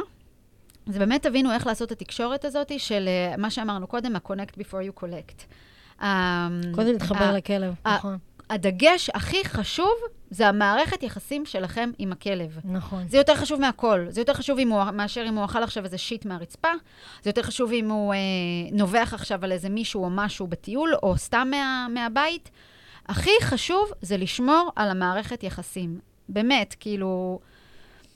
[0.86, 5.00] זה באמת תבינו איך לעשות את התקשורת הזאת של אה, מה שאמרנו קודם, ה-connect before
[5.00, 5.44] you collect.
[6.02, 8.18] אה, קודם להתחבר לכלב, נכון.
[8.50, 9.92] הדגש הכי חשוב
[10.30, 12.58] זה המערכת יחסים שלכם עם הכלב.
[12.64, 13.08] נכון.
[13.08, 14.06] זה יותר חשוב מהכל.
[14.08, 16.68] זה יותר חשוב אם הוא, מאשר אם הוא אכל עכשיו איזה שיט מהרצפה.
[17.22, 18.18] זה יותר חשוב אם הוא אה,
[18.72, 22.50] נובח עכשיו על איזה מישהו או משהו בטיול, או סתם מה, מהבית.
[23.06, 25.98] הכי חשוב זה לשמור על המערכת יחסים.
[26.28, 27.40] באמת, כאילו...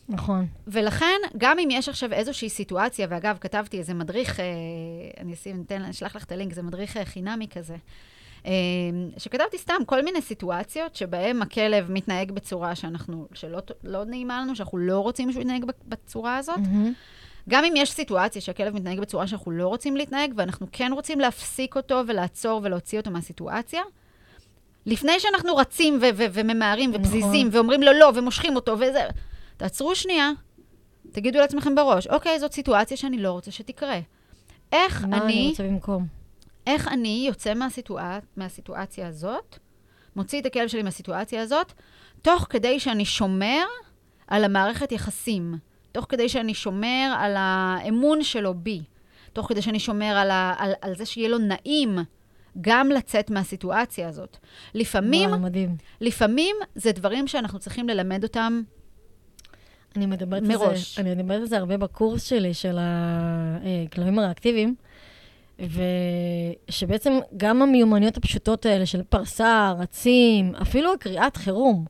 [0.09, 0.47] נכון.
[0.67, 4.45] ולכן, גם אם יש עכשיו איזושהי סיטואציה, ואגב, כתבתי איזה מדריך, אה,
[5.21, 7.77] אני אשים, אתן, אשלח לך את הלינק, זה מדריך אה, חינמי כזה,
[9.19, 14.79] שכתבתי סתם כל מיני סיטואציות שבהן הכלב מתנהג בצורה שאנחנו, שלא לא נעימה לנו, שאנחנו
[14.79, 16.59] לא רוצים שהוא יתנהג בצורה הזאת.
[16.59, 16.93] מהמם.
[17.49, 21.77] גם אם יש סיטואציה שהכלב מתנהג בצורה שאנחנו לא רוצים להתנהג, ואנחנו כן רוצים להפסיק
[21.77, 23.83] אותו ולעצור ולהוציא אותו מהסיטואציה,
[24.87, 27.57] לפני שאנחנו רצים ו- ו- וממהרים ופזיזים נכון.
[27.59, 29.03] ואומרים לו לא ומושכים אותו וזה,
[29.57, 30.31] תעצרו שנייה,
[31.13, 33.99] תגידו לעצמכם בראש, אוקיי, זאת סיטואציה שאני לא רוצה שתקרה.
[34.73, 36.20] איך מה אני אני, רוצה במקום?
[36.67, 38.23] איך אני יוצא מהסיטואצ...
[38.37, 39.59] מהסיטואציה הזאת,
[40.17, 41.73] מוציא את הכלב שלי מהסיטואציה הזאת,
[42.23, 43.65] תוך כדי שאני שומר
[44.27, 45.55] על המערכת יחסים,
[45.93, 48.83] תוך כדי שאני שומר על האמון שלו בי,
[49.33, 50.55] תוך כדי שאני שומר על, ה...
[50.59, 51.99] על, על זה שיהיה לו נעים
[52.61, 54.37] גם לצאת מהסיטואציה הזאת.
[54.75, 55.77] לפעמים, וואי, מדהים.
[56.01, 58.63] לפעמים זה דברים שאנחנו צריכים ללמד אותם
[59.97, 60.77] אני מדברת על.
[60.77, 64.75] זה, אני מדברת על זה הרבה בקורס שלי, של הכלבים הריאקטיביים,
[66.69, 71.85] ושבעצם גם המיומנויות הפשוטות האלה של פרסה, רצים, אפילו קריאת חירום,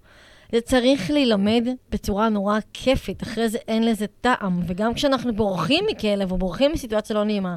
[0.53, 4.61] זה צריך להילמד בצורה נורא כיפית, אחרי זה אין לזה טעם.
[4.66, 7.57] וגם כשאנחנו בורחים מכלב או בורחים מסיטואציה לא נעימה,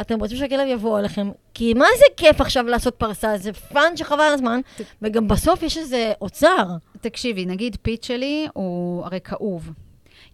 [0.00, 3.38] אתם רוצים שהכלב יבוא אליכם, כי מה זה כיף עכשיו לעשות פרסה?
[3.38, 4.60] זה fun שחבל על הזמן,
[5.02, 6.64] וגם בסוף יש איזה אוצר.
[7.00, 9.70] תקשיבי, נגיד פיט שלי הוא הרי כאוב.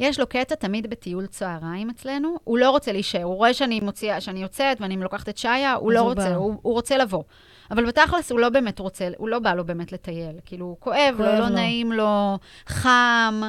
[0.02, 4.20] יש לו קטע תמיד בטיול צהריים אצלנו, הוא לא רוצה להישאר, הוא רואה שאני מוציאה,
[4.20, 6.34] שאני יוצאת ואני לוקחת את שיה, הוא לא הוא רוצה.
[6.34, 7.22] הוא, הוא רוצה לבוא.
[7.70, 10.36] אבל בתכלס הוא לא באמת רוצה, הוא לא בא לו באמת לטייל.
[10.44, 11.48] כאילו, הוא כואב, לו, כואב לא לו.
[11.48, 13.40] נעים לו, חם,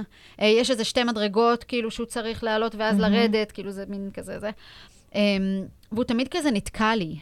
[0.42, 3.14] אה, יש איזה שתי מדרגות, כאילו, שהוא צריך לעלות ואז מהמם.
[3.16, 4.50] לרדת, כאילו, זה מין כזה, זה.
[5.16, 7.16] אמ, והוא תמיד כזה נתקע לי.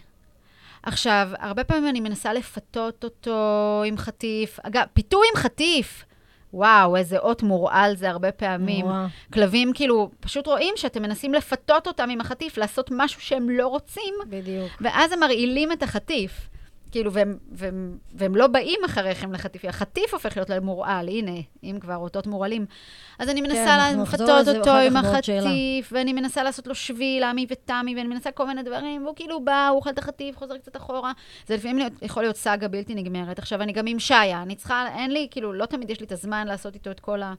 [0.84, 4.59] עכשיו, הרבה פעמים אני מנסה לפתות אותו עם חטיף.
[4.63, 6.05] אגב, פיתוי עם חטיף.
[6.54, 8.86] וואו, איזה אות מורעל זה הרבה פעמים.
[8.86, 9.08] נורא.
[9.34, 14.14] כלבים כאילו, פשוט רואים שאתם מנסים לפתות אותם עם החטיף, לעשות משהו שהם לא רוצים,
[14.28, 14.72] בדיוק.
[14.82, 16.32] ואז הם מרעילים את החטיף.
[16.91, 21.31] כאילו, והם, והם, והם לא באים אחריכם לחטיף, החטיף הופך להיות להם מורעל, הנה,
[21.63, 22.65] אם כבר אותות מורעלים.
[23.19, 25.39] אז אני מנסה כן, לזה אותו עם בעוד שאלה.
[25.39, 29.45] החטיף, ואני מנסה לעשות לו שביל, עמי ותמי, ואני מנסה כל מיני דברים, והוא כאילו
[29.45, 31.11] בא, הוא אוכל את החטיף, חוזר קצת אחורה.
[31.47, 33.39] זה לפעמים יכול להיות סאגה בלתי נגמרת.
[33.39, 36.11] עכשיו, אני גם עם שיה, אני צריכה, אין לי, כאילו, לא תמיד יש לי את
[36.11, 37.33] הזמן לעשות איתו את כל ה...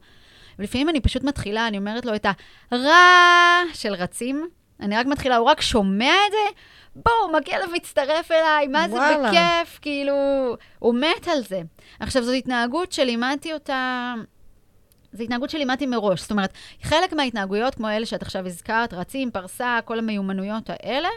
[0.59, 2.25] ולפעמים אני פשוט מתחילה, אני אומרת לו את
[2.71, 4.47] הרע של רצים.
[4.79, 6.61] אני רק מתחילה, הוא רק שומע את זה,
[6.95, 9.29] בואו, הכלב מצטרף אליי, מה זה וואלה.
[9.29, 10.15] בכיף, כאילו,
[10.79, 11.61] הוא מת על זה.
[11.99, 14.13] עכשיו, זו התנהגות שלימדתי אותה,
[15.13, 16.21] זו התנהגות שלימדתי מראש.
[16.21, 21.09] זאת אומרת, חלק מההתנהגויות, כמו אלה שאת עכשיו הזכרת, רצים, פרסה, כל המיומנויות האלה,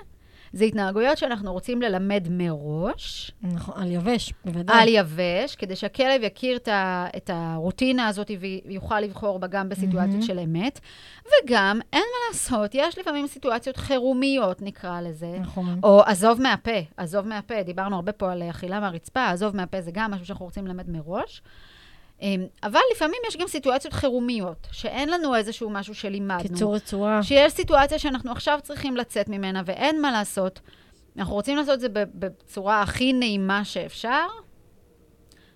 [0.57, 4.83] זה התנהגויות שאנחנו רוצים ללמד מראש, נכון, על יבש, בוודאי.
[4.83, 10.09] על יבש, כדי שהכלב יכיר את, ה, את הרוטינה הזאת ויוכל לבחור בה גם בסיטואציות
[10.09, 10.23] מהמם.
[10.23, 10.81] של אמת.
[11.25, 15.39] וגם, אין מה לעשות, יש לפעמים סיטואציות חירומיות, נקרא לזה.
[15.41, 15.81] נכון.
[15.83, 20.11] או עזוב מהפה, עזוב מהפה, דיברנו הרבה פה על אכילה מהרצפה, עזוב מהפה זה גם
[20.11, 21.43] משהו שאנחנו רוצים ללמד מראש.
[22.23, 26.49] אמ, אבל לפעמים יש גם סיטואציות חירומיות, שאין לנו איזשהו משהו שלימדנו.
[26.49, 27.23] קיצור רצועה.
[27.23, 30.61] שיש סיטואציה שאנחנו עכשיו צריכים לצאת ממנה ואין מה לעשות.
[31.19, 34.27] אנחנו רוצים לעשות את זה בצורה הכי נעימה שאפשר,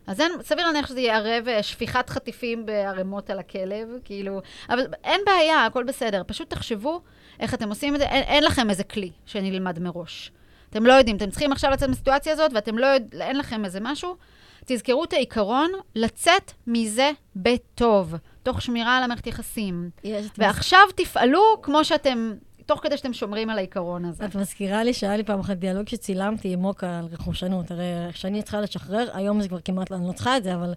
[0.06, 4.86] אז אין, סביר להניח שזה יהיה ערב אה, שפיכת חטיפים בערימות על הכלב, כאילו, אבל
[5.04, 6.22] אין בעיה, הכל בסדר.
[6.26, 7.00] פשוט תחשבו
[7.40, 10.32] איך אתם עושים את זה, אין, אין לכם איזה כלי שנלמד מראש.
[10.70, 13.78] אתם לא יודעים, אתם צריכים עכשיו לצאת מהסיטואציה הזאת, ואתם לא יודעים, אין לכם איזה
[13.82, 14.16] משהו.
[14.64, 19.90] תזכרו את העיקרון, לצאת מזה בטוב, תוך שמירה על המערכת יחסים.
[20.38, 22.32] ועכשיו תפעלו כמו שאתם,
[22.66, 24.24] תוך כדי שאתם שומרים על העיקרון הזה.
[24.24, 27.70] את מזכירה לי שהיה לי פעם אחת דיאלוג שצילמתי עם מוקה על רכושנות.
[27.70, 30.72] הרי כשאני צריכה לשחרר, היום זה כבר כמעט, אני לא צריכה את זה, אבל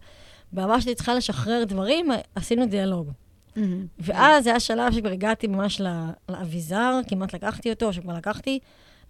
[0.52, 3.12] בעבר שהייתי צריכה לשחרר דברים, עשינו דיאלוג.
[3.56, 3.86] מהמם.
[4.00, 5.82] ואז היה שלב שכבר הגעתי ממש
[6.30, 8.60] לאביזר, כמעט לקחתי אותו, שכבר לקחתי,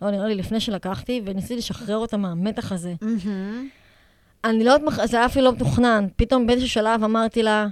[0.01, 2.93] לא, נראה לי לפני שלקחתי, וניסיתי לשחרר אותה מהמתח הזה.
[3.01, 3.69] מהמם.
[4.43, 6.07] אני לא יודעת, זה היה אפילו לא מתוכנן.
[6.15, 7.67] פתאום באיזשהו שלב אמרתי לה,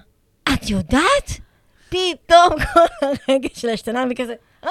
[0.53, 1.31] את יודעת?
[1.89, 4.69] פתאום כל הרגש שלה השתנה, והיא כזה, אה?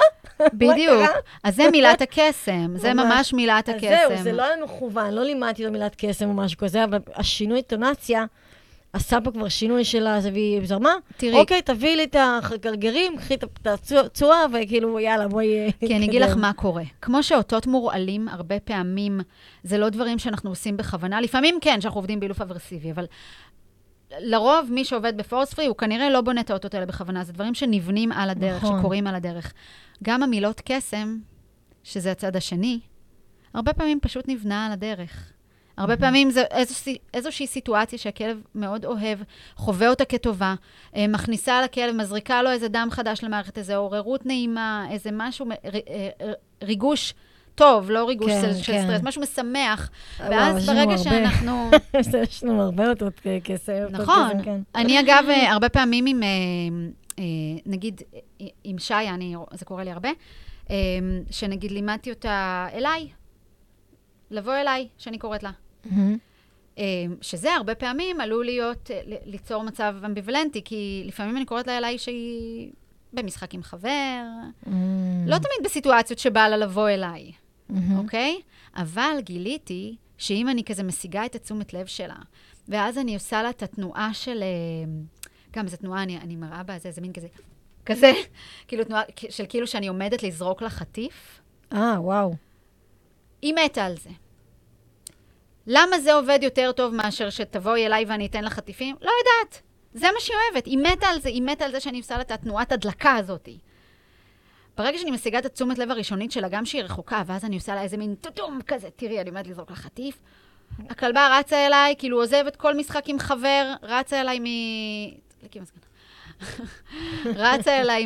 [0.53, 1.09] בדיוק.
[1.43, 3.33] אז זה מילת הקסם, זה ממש.
[3.33, 3.87] מילת הקסם.
[4.09, 7.61] זהו, זה לא היה מכוון, לא לימדתי לו מילת קסם או משהו כזה, אבל השינוי
[7.61, 8.25] טונציה
[8.93, 10.93] עשה פה כבר שינוי של הזה, והיא זרמה.
[11.17, 11.39] תראי.
[11.39, 15.71] אוקיי, תביאי לי את הגרגרים, קחי את הצועה, וכאילו, יאללה, בואי...
[15.87, 16.35] כי אני אגיד לך.
[16.37, 16.83] מה קורה.
[17.01, 19.19] כמו שאותות מורעלים, הרבה פעמים,
[19.63, 21.21] זה לא דברים שאנחנו עושים בכוונה.
[21.21, 23.05] לפעמים כן, שאנחנו עובדים באילוף אברסיבי, אבל
[24.19, 27.23] לרוב מי שעובד בפורס פרי, הוא כנראה לא בונה את האותות האלה בכוונה.
[27.23, 28.79] זה דברים שנבנים על הדרך, נכון.
[28.79, 29.53] שקורים על הדרך.
[30.03, 31.17] גם המילות קסם,
[31.83, 32.79] שזה הצד השני,
[33.53, 35.31] הרבה פעמים פשוט נבנה על הדרך.
[35.77, 39.19] הרבה פעמים זה איזושהי, איזושהי סיטואציה שהכלב מאוד אוהב,
[39.55, 40.55] חווה אותה כטובה,
[40.95, 46.09] אה, מכניסה לכלב, מזריקה לו איזה דם חדש למערכת, איזו עוררות נעימה, איזה משהו, אה,
[46.63, 47.13] ריגוש
[47.55, 48.83] טוב, לא ריגוש כן, של, של כן.
[48.83, 49.89] סטרס, משהו משמח.
[50.19, 50.97] ואז ברגע.
[50.97, 51.71] שאנחנו...
[52.23, 53.79] יש לנו הרבה אותות כ- כסף.
[53.89, 54.43] נכון.
[54.43, 54.59] כן.
[54.75, 56.21] אני אגב, אה, הרבה פעמים עם,
[57.65, 58.01] נגיד,
[58.63, 60.09] עם שי, אני, זה קורה לי הרבה,
[61.31, 63.07] שנגיד לימדתי אותה אליי,
[64.31, 65.51] לבוא אליי, שאני קוראת לה.
[66.77, 66.83] אה,
[67.21, 71.97] שזה הרבה פעמים עלול להיות, אה, ליצור מצב אמביוולנטי, כי לפעמים אני קוראת לה אליי
[71.97, 72.71] שהיא
[73.13, 74.23] במשחק עם חבר,
[74.65, 75.27] מהמם.
[75.27, 77.31] לא תמיד בסיטואציות שבא לה לבוא אליי.
[77.97, 78.41] אוקיי?
[78.75, 82.15] אבל גיליתי שאם אני כזה משיגה את התשומת לב שלה,
[82.67, 84.43] ואז אני עושה לה את התנועה של...
[84.43, 84.47] אה,
[85.53, 87.27] גם זו תנועה, אני, אני מראה בה, זה, זה מין כזה,
[87.85, 88.11] כזה,
[88.67, 91.41] כאילו תנועה של כאילו שאני עומדת לזרוק לה חטיף,
[91.73, 92.35] אה, וואו.
[93.41, 94.09] היא מתה על זה.
[95.67, 98.95] למה זה עובד יותר טוב מאשר שתבואי אליי ואני אתן לך חטיפים?
[99.01, 99.61] לא יודעת.
[99.93, 100.65] זה מה שהיא אוהבת.
[100.65, 103.49] היא מתה על זה, היא מתה על זה שאני עושה לה את התנועת הדלקה הזאת.
[104.77, 107.81] ברגע שאני משיגה את התשומת לב הראשונית שלה, גם שהיא רחוקה, ואז אני עושה לה
[107.81, 110.19] איזה מין טוטום כזה, תראי, אני עומדת לזרוק לה חטיף.
[110.89, 114.45] הכלבה רצה אליי, כאילו עוזבת כל משחק עם חבר, רצה אליי מ...
[117.35, 118.05] רצה אליי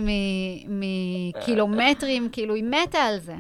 [0.68, 3.36] מקילומטרים, כאילו, היא מתה על זה.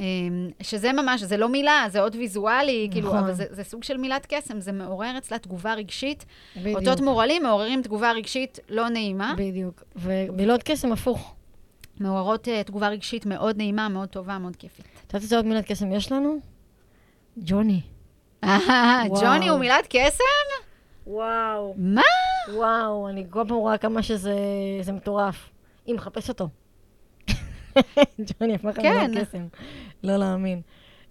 [0.00, 3.18] אמ, שזה ממש, זה לא מילה, זה עוד ויזואלי, כאילו, נכון.
[3.18, 6.24] אבל זה, זה סוג של מילת קסם, זה מעורר אצלה תגובה רגשית.
[6.56, 6.78] בדיוק.
[6.78, 9.82] אותות מורעלים מעוררים תגובה רגשית לא נעימה, בדיוק.
[9.96, 11.34] ומילות קסם הפוך.
[12.00, 14.84] מעוררות uh, תגובה רגשית מאוד נעימה, מאוד טובה, מאוד כיפית.
[14.84, 16.38] את יודעת איזה עוד מילת קסם יש לנו?
[17.36, 17.80] ג'וני.
[19.20, 20.70] ג'וני הוא מילת קסם?
[21.06, 21.74] וואו.
[21.76, 22.02] מה?
[22.54, 24.34] וואו, אני כל פעם רואה כמה שזה
[24.82, 25.50] זה מטורף.
[25.86, 26.48] היא מחפש אותו.
[28.40, 29.06] ג'וני הפך כן.
[29.06, 29.46] למילת קסם.
[30.04, 30.60] לא להאמין.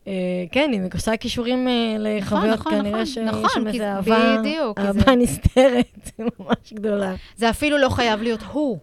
[0.08, 0.14] אה,
[0.52, 4.38] כן, היא עושה קישורים אה, לחוויות, נכון, כנראה נכון, שיש נכון, שם איזה זה- אהבה,
[4.40, 7.16] בדיוק, אהבה נסתרת, ממש גדולה.
[7.36, 8.78] זה אפילו לא חייב להיות הוא.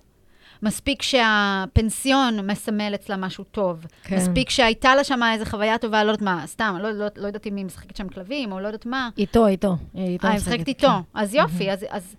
[0.62, 3.86] מספיק שהפנסיון מסמל אצלה משהו טוב.
[4.04, 4.16] כן.
[4.16, 7.46] מספיק שהייתה לה שם איזו חוויה טובה, לא יודעת מה, סתם, לא, לא, לא יודעת
[7.46, 9.08] אם היא משחקת שם כלבים, או לא יודעת מה.
[9.18, 9.76] איתו, איתו.
[9.94, 10.88] איתו אה, היא משחקת, איתו.
[10.88, 10.94] כן.
[11.20, 11.84] אז יופי, אז...
[11.90, 12.16] אז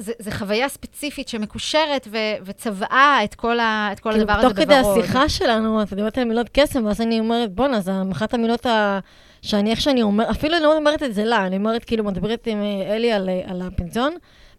[0.00, 4.48] זה, זה חוויה ספציפית שמקושרת ו, וצבעה את כל, ה, את כל כאילו, הדבר הזה
[4.48, 4.98] תוך כדי בוורוד.
[4.98, 8.98] השיחה שלנו, את דיברת על מילות קסם, ואז אני אומרת, בואנה, זה אחת המילות ה...
[9.42, 12.46] שאני, איך שאני אומרת, אפילו אני לא אומרת את זה לה, אני אומרת, כאילו, מדברת
[12.46, 14.14] עם אה, אלי על, אה, על הפנסיון,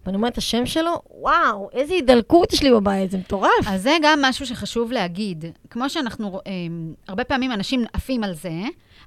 [0.05, 3.49] ואני אומרת את השם שלו, וואו, איזה הידלקות יש לי בבית, זה מטורף.
[3.67, 5.45] אז זה גם משהו שחשוב להגיד.
[5.69, 8.51] כמו שאנחנו, רואים, הרבה פעמים אנשים עפים על זה,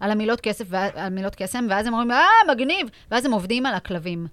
[0.01, 2.25] על המילות כסף, וה- על מילות קסם, ואז הם אומרים, אה,
[2.55, 4.27] מגניב, ואז הם עובדים על הכלבים.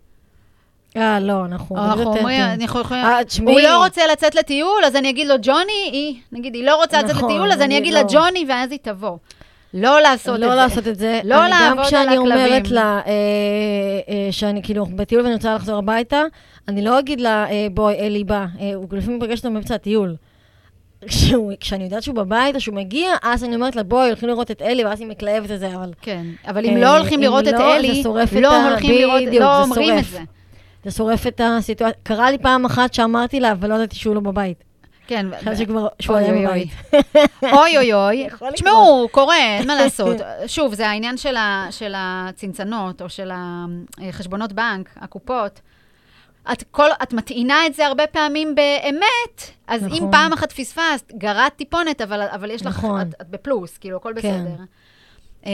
[0.97, 1.75] אה, לא, אנחנו...
[2.19, 2.41] אומרים.
[2.61, 3.03] אנחנו יכולים...
[3.05, 3.19] אה.
[3.53, 7.01] הוא לא רוצה לצאת לטיול, אז אני אגיד לו, ג'וני, היא, נגיד, היא לא רוצה
[7.01, 8.07] לצאת נכון, לטיול, אז אני אגיד לה, לא.
[8.11, 9.17] ג'וני, ואז היא תבוא.
[9.73, 10.45] לא לעשות את זה.
[10.47, 11.19] לא לעשות את זה.
[11.23, 12.73] לא לעבוד גם על כשאני אומרת הכלבים.
[12.75, 13.11] לה, אה,
[14.09, 16.21] אה, שאני כאילו בטיול ואני רוצה לחזור הביתה,
[16.67, 18.45] אני לא אגיד לה, אה, בואי, אלי בא.
[18.59, 20.15] אה, הוא לפעמים פגש אותנו באמצע הטיול.
[21.07, 24.51] כשהוא- כשאני יודעת שהוא בבית או שהוא מגיע, אז אני אומרת לה, בואי, הולכים לראות
[24.51, 27.47] את אלי, ואז היא מתלהבת את זה, אבל כן, אבל אם אה, לא הולכים לראות
[27.47, 30.03] את לא, זה אלי, את לא הולכים לראות, לא אומרים את.
[30.05, 30.19] זה.
[30.83, 32.01] זה שורף את הסיטואציה.
[32.03, 34.63] קרה לי פעם אחת שאמרתי לה, אבל לא ידעתי שהוא לא בבית.
[35.07, 35.25] כן.
[35.39, 36.69] חשבתי שכבר, שהוא היה בבית.
[37.43, 38.27] אוי אוי אוי.
[38.53, 40.17] תשמעו, קורה, אין מה לעשות.
[40.47, 41.17] שוב, זה העניין
[41.71, 43.31] של הצנצנות, או של
[44.09, 45.61] החשבונות בנק, הקופות.
[46.51, 50.11] את, כל, את מטעינה את זה הרבה פעמים באמת, אז אם נכון.
[50.11, 53.01] פעם אחת פספסת, גרעת טיפונת, אבל, אבל יש לך, נכון.
[53.01, 54.45] את, את בפלוס, כאילו, הכל כן.
[54.45, 54.63] בסדר.
[55.45, 55.51] אה,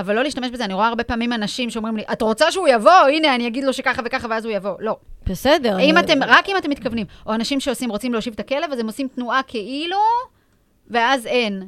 [0.00, 2.90] אבל לא להשתמש בזה, אני רואה הרבה פעמים אנשים שאומרים לי, את רוצה שהוא יבוא?
[2.92, 4.70] הנה, אני אגיד לו שככה וככה, ואז הוא יבוא.
[4.78, 4.96] לא.
[5.26, 5.78] בסדר.
[5.80, 7.06] אם אני- אתם, רק אם אתם מתכוונים.
[7.26, 9.96] או אנשים שעושים, רוצים להושיב את הכלב, אז הם עושים תנועה כאילו,
[10.90, 11.66] ואז אין.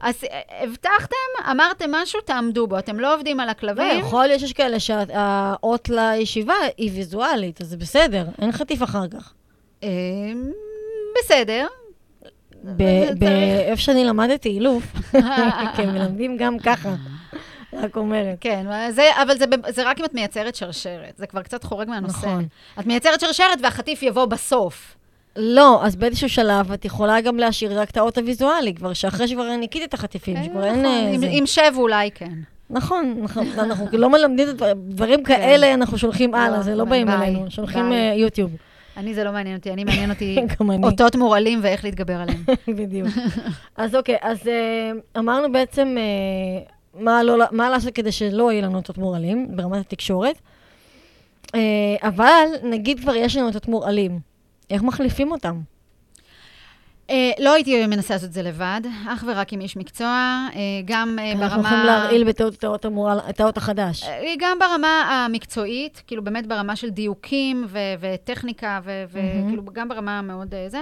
[0.00, 1.16] אז אה, הבטחתם,
[1.50, 2.78] אמרתם משהו, תעמדו בו.
[2.78, 4.00] אתם לא עובדים על לא, הכלבים.
[4.00, 9.32] יכול להיות שיש כאלה שהאות לישיבה היא ויזואלית, אז זה בסדר, אין חטיף אחר כך.
[9.82, 9.88] אה,
[11.18, 11.66] בסדר.
[12.64, 13.30] ב- זה ב- צריך.
[13.60, 14.92] איפה שאני למדתי אילוף,
[15.76, 16.94] כי הם מלמדים גם ככה,
[17.72, 18.36] רק אומרת.
[18.40, 21.16] כן, זה, אבל זה, זה רק אם את מייצרת שרשרת.
[21.16, 22.16] זה כבר קצת חורג מהנושא.
[22.16, 22.46] נכון.
[22.80, 24.96] את מייצרת שרשרת והחטיף יבוא בסוף.
[25.36, 29.56] לא, אז באיזשהו שלב את יכולה גם להשאיר רק את האות הוויזואלי, כבר שאחרי שכבר
[29.56, 30.72] ניקיתי את החטיפים, שכבר אין...
[30.80, 31.20] נכון, אה, עם-.
[31.30, 32.32] עם שב אולי כן.
[32.70, 34.62] נכון, נכון, אנחנו לא מלמדים את
[34.94, 37.92] דברים כאלה, אנחנו שולחים לא, הלאה, זה לא אבל באים אלינו, שולחים.
[37.92, 38.50] אה, יוטיוב.
[38.96, 39.70] אני, זה לא מעניין אותי.
[39.70, 40.38] אני, מעניין אותי.
[40.82, 42.44] אותות מורעלים ואיך להתגבר עליהם.
[42.78, 43.08] בדיוק.
[43.76, 46.62] אז אוקיי, אז אה, אמרנו בעצם אה,
[47.02, 50.36] מה, לא, מה לעשות כדי שלא יהיו לנו אותות מורעלים ברמת התקשורת,
[51.54, 51.60] אה,
[52.02, 54.18] אבל נגיד כבר יש לנו אותות מורעלים,
[54.70, 55.60] איך מחליפים אותם?
[57.10, 60.06] אה, לא הייתי מנסה לעשות את זה לבד, אך ורק עם איש מקצוע,
[60.54, 61.44] אה, גם אה, ברמה...
[61.44, 62.64] אנחנו יכולים להרעיל בטעות
[63.30, 64.04] את האות החדש.
[64.38, 67.66] גם ברמה המקצועית, כאילו באמת ברמה של דיוקים
[68.00, 68.80] וטכניקה.
[68.84, 70.80] וכאילו גם ברמה המאוד זה,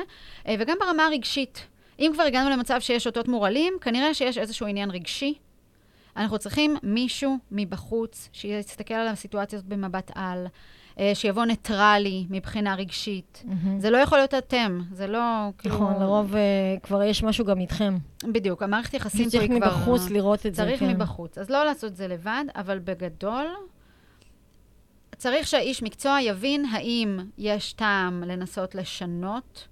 [0.58, 1.66] וגם ברמה הרגשית.
[1.98, 5.34] אם כבר הגענו למצב שיש אותות מורעלים, כנראה שיש איזשהו עניין רגשי.
[6.16, 10.46] אנחנו צריכים מישהו מבחוץ שיסתכל על הסיטואציה הזאת במבט על,
[11.14, 13.44] שיבוא ניטרלי מבחינה רגשית.
[13.46, 13.80] מהמם.
[13.80, 15.20] זה לא יכול להיות אתם, זה לא
[15.58, 15.74] כאילו...
[15.74, 16.40] נכון, לרוב אה,
[16.82, 17.96] כבר יש משהו גם איתכם.
[18.24, 19.76] בדיוק, המערכת יחסים פה צריך היא כבר...
[19.76, 20.90] מבחוץ לראות את זה, צריך כן.
[20.90, 21.38] מבחוץ.
[21.38, 23.46] אז לא לעשות זה לבד, אבל בגדול,
[25.16, 29.68] צריך שהאיש מקצוע יבין האם יש טעם לנסות לשנות,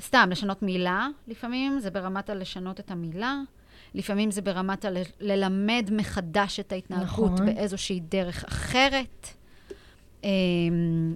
[0.00, 3.40] סתם, לשנות מילה, לפעמים זה ברמת הלשנות את המילה,
[3.94, 7.46] לפעמים זה ברמת הל- ללמד מחדש את ההתנהגות נכון.
[7.46, 9.28] באיזושהי דרך אחרת.
[10.26, 11.14] אמ,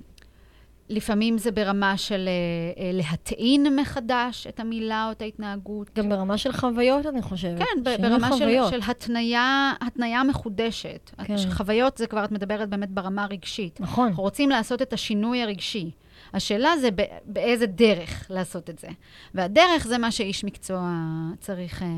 [0.89, 5.91] לפעמים זה ברמה של אה, אה, להטעין מחדש את המילה או את ההתנהגות.
[5.95, 7.59] גם ברמה של חוויות, אני חושבת.
[7.59, 8.59] כן, ברמה של.
[8.71, 11.11] של התניה, התניה מחודשת.
[11.25, 11.37] כן.
[11.51, 13.81] חוויות זה כבר, את מדברת באמת ברמה הרגשית.
[13.81, 14.09] נכון.
[14.09, 15.91] אנחנו רוצים לעשות את השינוי הרגשי.
[16.35, 16.89] השאלה זה
[17.25, 18.89] באיזה דרך לעשות את זה.
[19.35, 20.93] והדרך זה מה שאיש מקצוע
[21.41, 21.89] צריך, אה,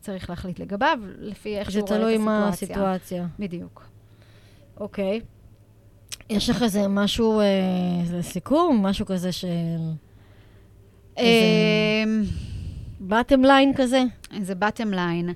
[0.00, 2.92] צריך להחליט לגביו, לפי איך זה שהוא רואה את תלוי מה הסיטואציה.
[2.92, 3.26] הסיטואציה.
[3.38, 3.86] בדיוק.
[4.80, 5.20] אוקיי.
[6.30, 7.44] יש לך איזה משהו, אה,
[8.00, 9.28] איזה סיכום, משהו כזה.
[9.28, 11.26] איזה-
[12.04, 12.22] אמ,
[13.00, 14.02] בטם ליין כזה?
[14.40, 15.28] זה bottom line.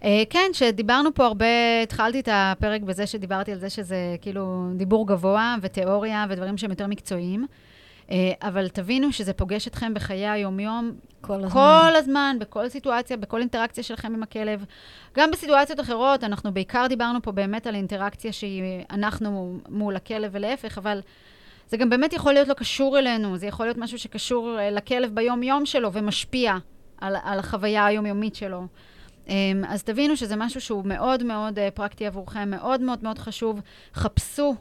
[0.00, 1.46] Uh, כן, שדיברנו פה הרבה,
[1.82, 6.86] התחלתי את הפרק בזה שדיברתי על זה שזה כאילו דיבור גבוה ותיאוריה ודברים שהם יותר
[6.86, 7.46] מקצועיים,
[8.42, 11.50] אבל תבינו שזה פוגש אתכם בחיי היומיום כל הזמן.
[11.50, 14.64] כל הזמן, בכל סיטואציה, בכל אינטראקציה שלכם עם הכלב.
[15.16, 20.78] גם בסיטואציות אחרות, אנחנו בעיקר דיברנו פה באמת על אינטראקציה שהיא אנחנו מול הכלב ולהפך,
[20.78, 21.00] אבל
[21.68, 25.14] זה גם באמת יכול להיות לא קשור אלינו, זה יכול להיות משהו שקשור אה, לכלב
[25.14, 26.56] ביום-יום שלו ומשפיע
[27.00, 28.66] על, על החוויה היומיומית שלו.
[29.28, 33.60] אמ, אז תבינו שזה משהו שהוא מאוד מאוד אה, פרקטי עבורכם, מאוד מאוד מאוד חשוב.
[33.94, 34.54] חפשו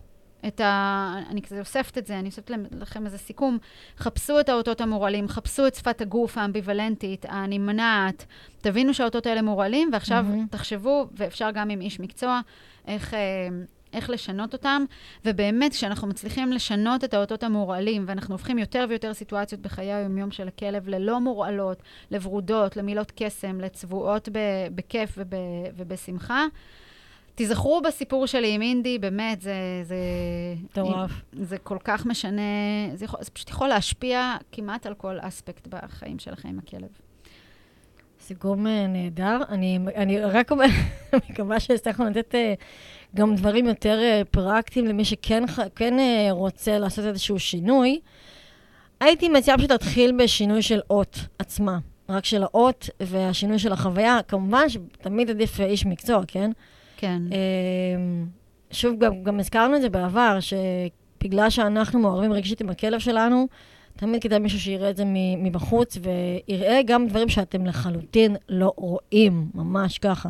[0.48, 1.16] את ה...
[1.30, 3.58] אני כזה אוספת את זה, אני אוספת לכם איזה סיכום.
[3.98, 8.26] חפשו את האותות המורעלים, חפשו את שפת הגוף האמביוולנטית, הנמנעת.
[8.62, 10.48] תבינו שהאותות האלה מורעלים, ועכשיו מהמם.
[10.52, 12.42] תחשבו, ואפשר גם עם איש מקצוע,
[12.88, 13.14] איך...
[13.14, 13.20] אה,
[13.94, 14.84] איך לשנות אותם,
[15.26, 20.48] ובאמת, כשאנחנו מצליחים לשנות את האותות המורעלים, ואנחנו הופכים יותר ויותר סיטואציות בחיי היומיום של
[20.48, 25.34] הכלב ללא מורעלות, לוורודות, למילות קסם, לצבועות ב- בכיף וב-
[25.78, 26.46] ובשמחה,
[27.36, 29.54] תיזכרו בסיפור שלי עם אינדי, באמת, זה...
[29.84, 29.96] זה
[30.64, 31.12] מטורף.
[31.34, 32.42] זה כל כך משנה,
[32.94, 36.90] זה, יכול, זה פשוט יכול להשפיע כמעט על כל אספקט בחיים שלכם עם הכלב.
[38.24, 39.38] סיכום אה, נהדר.
[39.50, 40.52] אני, אני רק
[41.30, 42.54] מקווה שהצלחנו לתת אה,
[43.16, 45.44] גם דברים יותר אה, פרקטיים למי שכן
[45.76, 45.94] כן,
[46.32, 48.00] רוצה לעשות איזשהו שינוי.
[49.00, 51.78] הייתי מציעה פשוט להתחיל בשינוי של אות עצמה,
[52.10, 54.20] רק של האות והשינוי של החוויה.
[54.28, 56.52] כמובן שתמיד עדיף איש מקצוע, כן?
[57.04, 57.22] כן.
[57.32, 58.26] אמ,
[58.72, 63.48] שוב, גם, גם הזכרנו את זה בעבר, שבגלל שאנחנו מעורבים רגשית עם הכלב שלנו,
[63.96, 65.04] תמיד כדאי מישהו שיראה את זה
[65.38, 70.30] מבחוץ, ויראה גם דברים שאתם לחלוטין לא רואים, ממש ככה.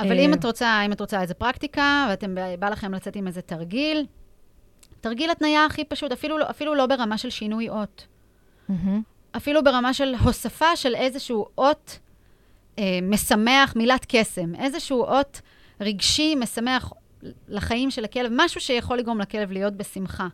[0.00, 3.26] אבל אה, אם את רוצה, אם את רוצה איזה פרקטיקה, ואתם, בא לכם לצאת עם
[3.26, 4.06] איזה תרגיל,
[5.00, 8.06] תרגיל התניה הכי פשוט, אפילו, לא- אפילו לא ברמה של שינוי אות.
[9.36, 11.98] אפילו ברמה של הוספה של איזשהו אות
[13.02, 15.40] משמח, מילת קסם, איזשהו אות
[15.80, 16.92] רגשי משמח
[17.48, 20.28] לחיים של הכלב, משהו שיכול לגרום לכלב להיות בשמחה.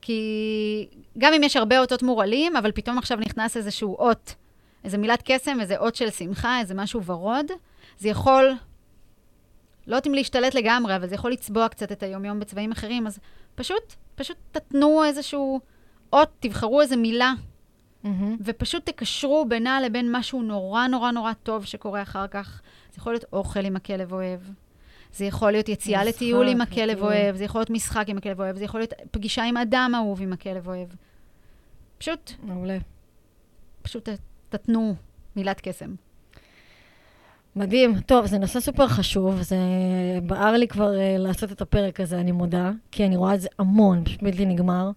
[0.00, 4.34] כי גם אם יש הרבה אותות מורעלים, אבל פתאום עכשיו נכנס איזשהו אות,
[4.84, 7.46] איזה מילת קסם, איזה אות של שמחה, איזה משהו ורוד,
[7.98, 8.44] זה יכול,
[9.86, 13.18] לא יודעת אם להשתלט לגמרי, אבל זה יכול לצבוע קצת את היומיום בצבעים אחרים, אז
[13.54, 15.60] פשוט, פשוט תתנו איזשהו
[16.12, 17.32] אות, תבחרו איזה מילה,
[18.04, 18.08] mm-hmm.
[18.40, 22.60] ופשוט תקשרו בינה לבין משהו נורא נורא נורא טוב שקורה אחר כך.
[22.92, 24.40] זה יכול להיות אוכל עם הכלב אוהב.
[25.12, 28.56] זה יכול להיות יציאה לטיול עם הכלב אוהב, זה יכול להיות משחק עם הכלב אוהב,
[28.56, 30.88] זה יכול להיות פגישה עם אדם אהוב עם הכלב אוהב.
[31.98, 32.32] פשוט...
[32.42, 32.78] מעולה.
[33.82, 34.08] פשוט
[34.48, 34.94] תתנו
[35.36, 35.94] מילת קסם.
[37.56, 38.00] מדהים.
[38.00, 39.56] טוב, זה נושא סופר חשוב, זה
[40.22, 43.48] בער לי כבר אה, לעשות את הפרק הזה, אני מודה, כי אני רואה את זה
[43.58, 44.90] המון, פשוט בלתי נגמר.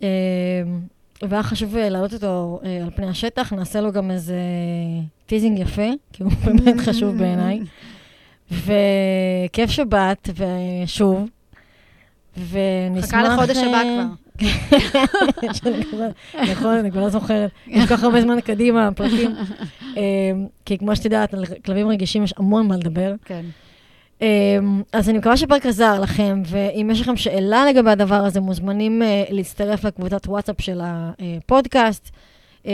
[0.00, 0.02] אה,
[1.22, 4.36] והיה חשוב אה, להעלות אותו אה, על פני השטח, נעשה לו גם איזה
[5.26, 7.60] teasing יפה, כי הוא באמת חשוב בעיניי.
[8.50, 11.28] וכיף שבאת, ושוב,
[12.36, 13.08] ונשמח...
[13.08, 14.04] חכה לחודש הבא כבר.
[16.52, 17.50] נכון, אני כבר לא זוכרת.
[17.66, 19.34] יש כל כך הרבה זמן קדימה, פרקים.
[19.96, 20.00] אמ,
[20.64, 23.14] כי כמו שאת יודעת, על כלבים רגישים יש המון מה לדבר.
[23.24, 23.44] כן.
[24.22, 29.02] אמ, אז אני מקווה שהפרק עזר לכם, ואם יש לכם שאלה לגבי הדבר הזה, מוזמנים
[29.02, 32.10] אה, להצטרף לקבוצת וואטסאפ של הפודקאסט,
[32.64, 32.70] אמ,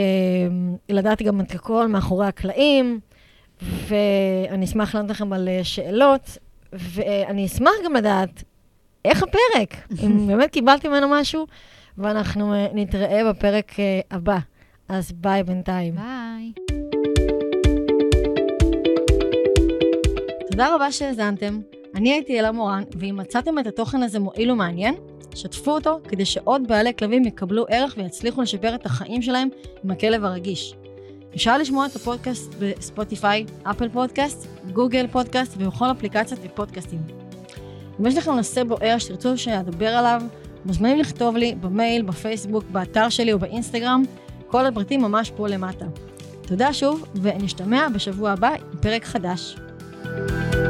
[0.89, 3.01] לדעת גם את הכל מאחורי הקלעים.
[3.63, 6.39] ואני אשמח לענות לכם על אה, שאלות,
[6.73, 8.43] ואני אשמח גם לדעת
[9.05, 11.47] איך הפרק, אם באמת קיבלתי ממנו משהו,
[11.99, 13.73] ואנחנו אה, נתראה בפרק
[14.11, 14.39] הבא.
[14.89, 15.95] אז ביי בינתיים.
[15.95, 16.84] ביי.
[20.55, 21.61] תודה רבה שהאזנתם.
[21.95, 24.95] אני הייתי אלה מורן, ואם מצאתם את התוכן הזה מועיל ומעניין,
[25.35, 29.49] שתפו אותו כדי שעוד בעלי כלבים יקבלו ערך ויצליחו לשפר את החיים שלהם
[29.85, 30.75] עם הכלב הרגיש.
[31.35, 37.01] אפשר לשמוע את הפודקאסט בספוטיפיי, אפל פודקאסט, גוגל פודקאסט ובכל אפליקציות ופודקאסטים.
[38.01, 40.23] אם יש לכם נושא בוער שתרצו שאדבר עליו,
[40.65, 44.03] מוזמנים לכתוב לי במייל, בפייסבוק, באתר שלי או באינסטגרם,
[44.47, 45.87] כל הפרטים ממש פה למטה.
[46.43, 49.57] תודה שוב, ונשתמע בשבוע הבא עם פרק חדש.
[50.05, 50.64] thank you